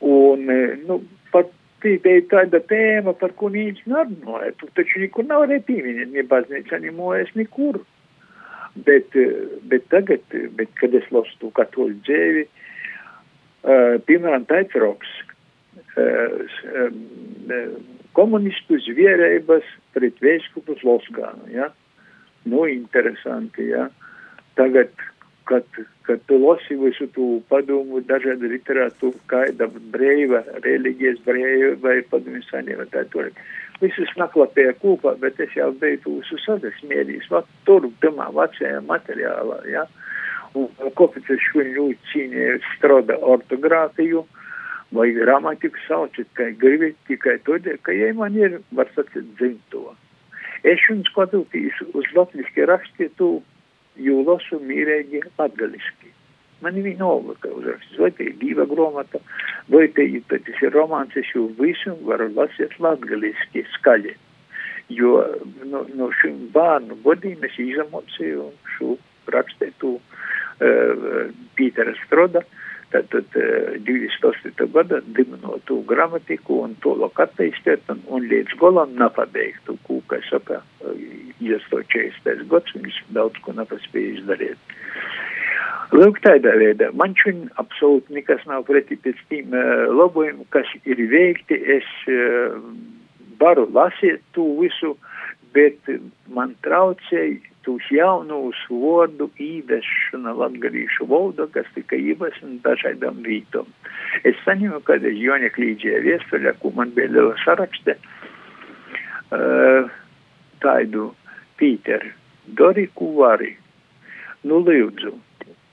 Un, 0.04 0.48
uh, 0.50 0.74
nu, 0.88 1.00
pat 1.35 1.52
bija 1.85 2.22
tāda 2.30 2.61
tēma, 2.70 3.14
par 3.20 3.35
ko 3.38 3.50
nīc 3.52 3.83
nerunāja, 3.90 4.54
tu 4.61 4.68
taču 4.78 5.02
nekur 5.02 5.26
nav 5.28 5.46
arī 5.46 5.61
pieminēt, 5.66 6.12
ne 6.14 6.24
baznīca, 6.30 6.80
ne 6.80 6.92
mūjas, 6.94 7.33
nekur. 7.38 7.83
Bet, 8.74 9.14
uh, 9.14 9.58
bet 9.70 9.87
tagad, 9.92 10.24
bet, 10.58 10.72
kad 10.80 10.94
es 10.98 11.06
lasu 11.14 11.37
to 11.38 11.52
katoļu 11.54 12.00
dzēvi, 12.06 12.44
uh, 12.48 13.96
piemēram, 14.08 14.46
Taitroks, 14.50 15.12
uh, 15.94 16.40
uh, 16.74 17.68
komunistu 18.14 18.78
zvierības 18.82 19.66
pret 19.94 20.20
vēstkupu 20.22 20.78
Sloskānu, 20.82 21.50
ja? 21.54 21.70
Nu, 22.44 22.66
interesanti, 22.68 23.70
ja? 23.70 23.88
Tagad, 24.58 24.92
kad, 25.48 25.64
kad 26.02 26.20
tu 26.28 26.38
lasi 26.42 26.76
visu 26.78 27.08
tu 27.14 27.28
padomu, 27.50 28.02
dažādu 28.06 28.50
literatūru, 28.52 29.18
kāda 29.30 29.68
brīva, 29.94 30.44
reliģijas 30.66 31.22
brīva 31.26 31.74
vai 31.82 31.98
padomu 32.10 32.42
saņēma 32.50 32.88
tā 32.92 33.06
tur. 33.12 33.30
Visus 33.82 34.12
naklapēja 34.20 34.76
kopā, 34.78 35.16
bet 35.20 35.40
es 35.42 35.54
jau 35.56 35.72
biju 35.80 36.00
tu 36.04 36.14
visu 36.20 36.38
sadasmierījis, 36.44 37.26
va, 37.32 37.42
tur, 37.66 37.88
tamā 38.04 38.30
vecajā 38.37 38.80
materiālā, 38.87 39.58
ja? 39.70 39.82
Un 40.54 40.70
kāpēc 40.98 41.32
es 41.34 41.48
ļoti 41.58 41.98
cīnīju 42.12 42.60
stroda 42.76 43.18
ortogrāfiju, 43.34 44.22
vai 44.94 45.10
gramatiku 45.16 45.80
saucat, 45.88 46.30
kā 46.38 46.52
gribat, 46.60 46.94
tikai 47.10 47.40
tādēļ, 47.48 47.80
ka, 47.82 47.94
ja 47.98 48.12
man 48.14 48.38
ir, 48.38 48.60
var 48.78 48.90
sacīt, 48.94 49.26
dzimto. 49.40 49.96
Es 50.62 50.80
jums 50.88 51.10
skatoties 51.10 51.82
uz 51.90 52.06
latviski 52.14 52.68
rakstītu, 52.70 53.30
jo 54.06 54.20
lasu 54.28 54.62
mīrēgi 54.62 55.24
latgaliski. 55.34 56.13
Man 56.64 56.81
vienalga, 56.85 57.50
uzrakstīs, 57.53 58.00
vai 58.00 58.11
te 58.16 58.29
ir 58.31 58.37
diva 58.40 58.66
gromata, 58.68 59.20
vai 59.72 59.87
te 59.96 60.07
ir, 60.16 60.24
tas 60.31 60.62
ir 60.62 60.72
romāns, 60.74 61.16
es 61.20 61.31
jau 61.35 61.46
visu 61.61 61.94
varu 62.09 62.31
lasīt 62.37 62.79
latgaliski 62.81 63.66
skaļi. 63.77 64.16
Jo 64.92 65.16
no, 65.64 65.85
no 65.96 66.11
šim 66.20 66.50
bērnu 66.53 66.98
godīm 67.05 67.44
es 67.48 67.57
izamocīju 67.61 68.50
šo 68.74 68.96
rakstītu 69.33 69.94
uh, 69.96 71.31
Pītera 71.57 71.96
Stroda, 72.03 72.44
Tātad 72.94 73.27
28. 73.83 74.66
gada 74.70 75.00
dibinotu 75.16 75.81
gramatiku 75.88 76.61
un 76.62 76.77
to 76.85 76.92
attīstīt 77.24 77.88
un, 77.90 78.05
un 78.07 78.29
līdz 78.31 78.55
golam 78.61 78.92
nepabeigtu, 79.00 79.74
ko, 79.88 79.98
kā 80.07 80.20
saka, 80.29 80.61
iesto 81.42 81.81
40. 81.90 82.44
gads, 82.53 82.77
viņš 82.77 83.00
daudz 83.16 83.40
ko 83.42 83.57
nepaspēja 83.59 84.12
izdarīt. 84.20 84.77
Lūk, 85.92 86.20
tādā 86.25 86.55
veidā 86.57 86.88
man 86.97 87.12
šodien 87.18 87.51
absolūti 87.61 88.14
nekas 88.16 88.44
nav 88.49 88.64
pretī 88.68 88.97
pēc 89.05 89.18
tiem 89.29 89.53
uh, 89.53 89.87
labojumiem, 89.92 90.47
kas 90.55 90.70
ir 90.88 91.01
veikti. 91.11 91.59
Es 91.77 91.88
uh, 92.09 92.57
varu 93.40 93.66
lasīt 93.75 94.23
to 94.37 94.47
visu, 94.61 94.94
bet 95.55 95.77
man 96.33 96.55
traucēja 96.64 97.37
tūs 97.64 97.87
jaunūs 97.92 98.59
vārdu 98.68 99.29
īvešana 99.40 100.35
latgalīšu 100.37 101.09
valodā, 101.09 101.47
kas 101.55 101.68
tika 101.77 101.97
ievesina 101.97 102.59
dažādām 102.64 103.23
vītom. 103.25 103.68
Es 104.29 104.40
saņēmu, 104.44 104.81
kad 104.88 105.05
es 105.05 105.16
Joņa 105.20 105.51
Klīdžie 105.55 106.01
viestuļā, 106.05 106.57
ko 106.61 106.73
man 106.77 106.92
bija 106.97 107.12
liela 107.12 107.37
sarakste, 107.44 107.97
uh, 109.33 109.92
tādu 110.64 111.12
Pīteru, 111.61 112.11
dari, 112.59 112.88
ko 112.99 113.12
vari, 113.20 113.53
nu 114.49 114.59
lūdzu, 114.64 115.12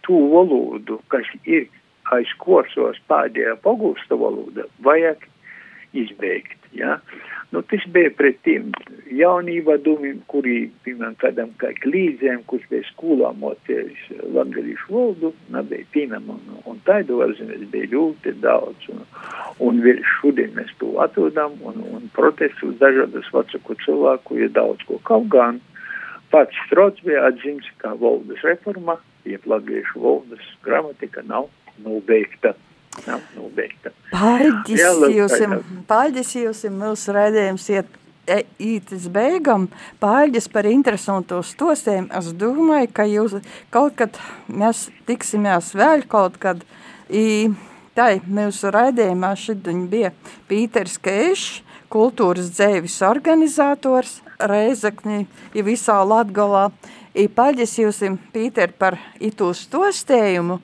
tū 0.07 0.17
valodu, 0.33 0.99
kas 1.13 1.27
ir 1.45 1.67
aiz 2.11 2.31
korsos 2.41 2.99
pēdējā 3.11 3.57
pagūsta 3.65 4.17
valoda, 4.19 4.67
vajag 4.83 5.27
izbeigt, 5.97 6.57
ja. 6.75 6.99
Nu, 7.51 7.59
tas 7.67 7.83
bija 7.91 8.07
pret 8.15 8.37
tiem 8.47 8.69
jaunīvadumiem, 9.11 10.21
kuri, 10.31 10.69
piemēram, 10.85 11.17
kādam 11.19 11.49
kā 11.59 11.73
klīdzēm, 11.83 12.45
kurš 12.47 12.69
bija 12.71 12.85
skolā 12.87 13.33
mocējis 13.41 14.05
latgalīšu 14.37 14.87
valodu, 14.87 15.33
nebija 15.51 15.89
pieņemama. 15.91 16.37
Un, 16.39 16.61
un 16.71 16.79
taidu 16.87 17.19
varzīmēs 17.19 17.65
bija 17.73 17.91
ļoti 17.91 18.37
daudz. 18.39 18.87
Un, 18.93 19.03
un 19.67 19.83
vēl 19.83 19.99
šodien 20.13 20.55
mēs 20.55 20.71
to 20.79 20.93
atrodam, 21.03 21.59
un, 21.67 21.83
un 21.91 22.07
protestus 22.15 22.79
dažādas 22.79 23.27
vecāku 23.35 23.75
cilvēku 23.83 24.39
ir 24.39 24.55
daudz 24.55 24.87
ko 24.87 25.01
kaut 25.11 25.27
gan. 25.35 25.59
Pats 26.31 26.55
Strots 26.69 27.03
bija 27.03 27.27
atzīms, 27.27 27.67
ka 27.83 27.97
valodas 27.99 28.39
reforma, 28.47 28.95
jeb 29.27 29.47
latgalīšu 29.49 30.01
valodas 30.01 30.51
gramatika 30.65 31.23
nav 31.25 31.49
nobeigta. 31.83 32.53
Nav 33.05 33.23
nobeigta. 33.37 33.93
Paldies 34.11 34.81
paldies 35.87 36.33
jums, 36.35 36.65
mūsu 36.75 37.15
raidījums 37.15 37.69
iet 37.71 37.87
e, 38.27 38.41
ītis 38.59 39.07
beigam, 39.13 39.69
paldies 40.03 40.49
par 40.51 40.67
interesantu 40.67 41.39
stostiem. 41.47 42.09
Es 42.17 42.33
domāju, 42.35 42.91
ka 42.91 43.07
jūs 43.07 43.37
kaut 43.71 43.95
kad 44.01 44.19
mēs 44.51 44.89
tiksimies 45.07 45.71
vēl 45.77 46.07
kaut 46.11 46.39
kad. 46.41 46.65
I, 47.11 47.51
tai 47.95 48.21
mūsu 48.23 48.69
raidījumā 48.71 49.33
šodien 49.39 49.87
bija 49.91 50.13
Pīters 50.47 50.95
Keišs, 51.03 51.61
kultūras 51.91 52.53
dzēvis 52.55 53.01
organizators 53.03 54.21
Reizekņi 54.47 55.25
ja 55.53 55.63
visā 55.65 55.99
Latgalā. 56.05 56.69
I, 57.13 57.27
paldies 57.27 57.73
jums, 57.77 57.99
Pīter, 58.31 58.71
par 58.71 58.97
itu 59.19 59.51
stostējumu. 59.53 60.61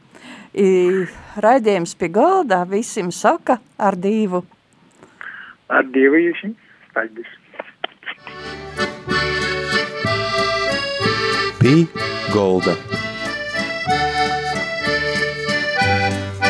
Raidījums 1.38 1.94
pie 2.00 2.08
galdā 2.10 2.63
visiem 2.70 3.12
saka 3.12 3.60
ar 3.78 3.98
divu. 4.00 4.46
Ar 5.70 5.84
divu 5.94 6.22
jūsim. 6.24 6.56
Paldies. 6.96 7.28
Pī 11.60 11.76
golda. 12.32 12.78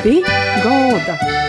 Pī 0.06 0.22
golda. 0.64 1.47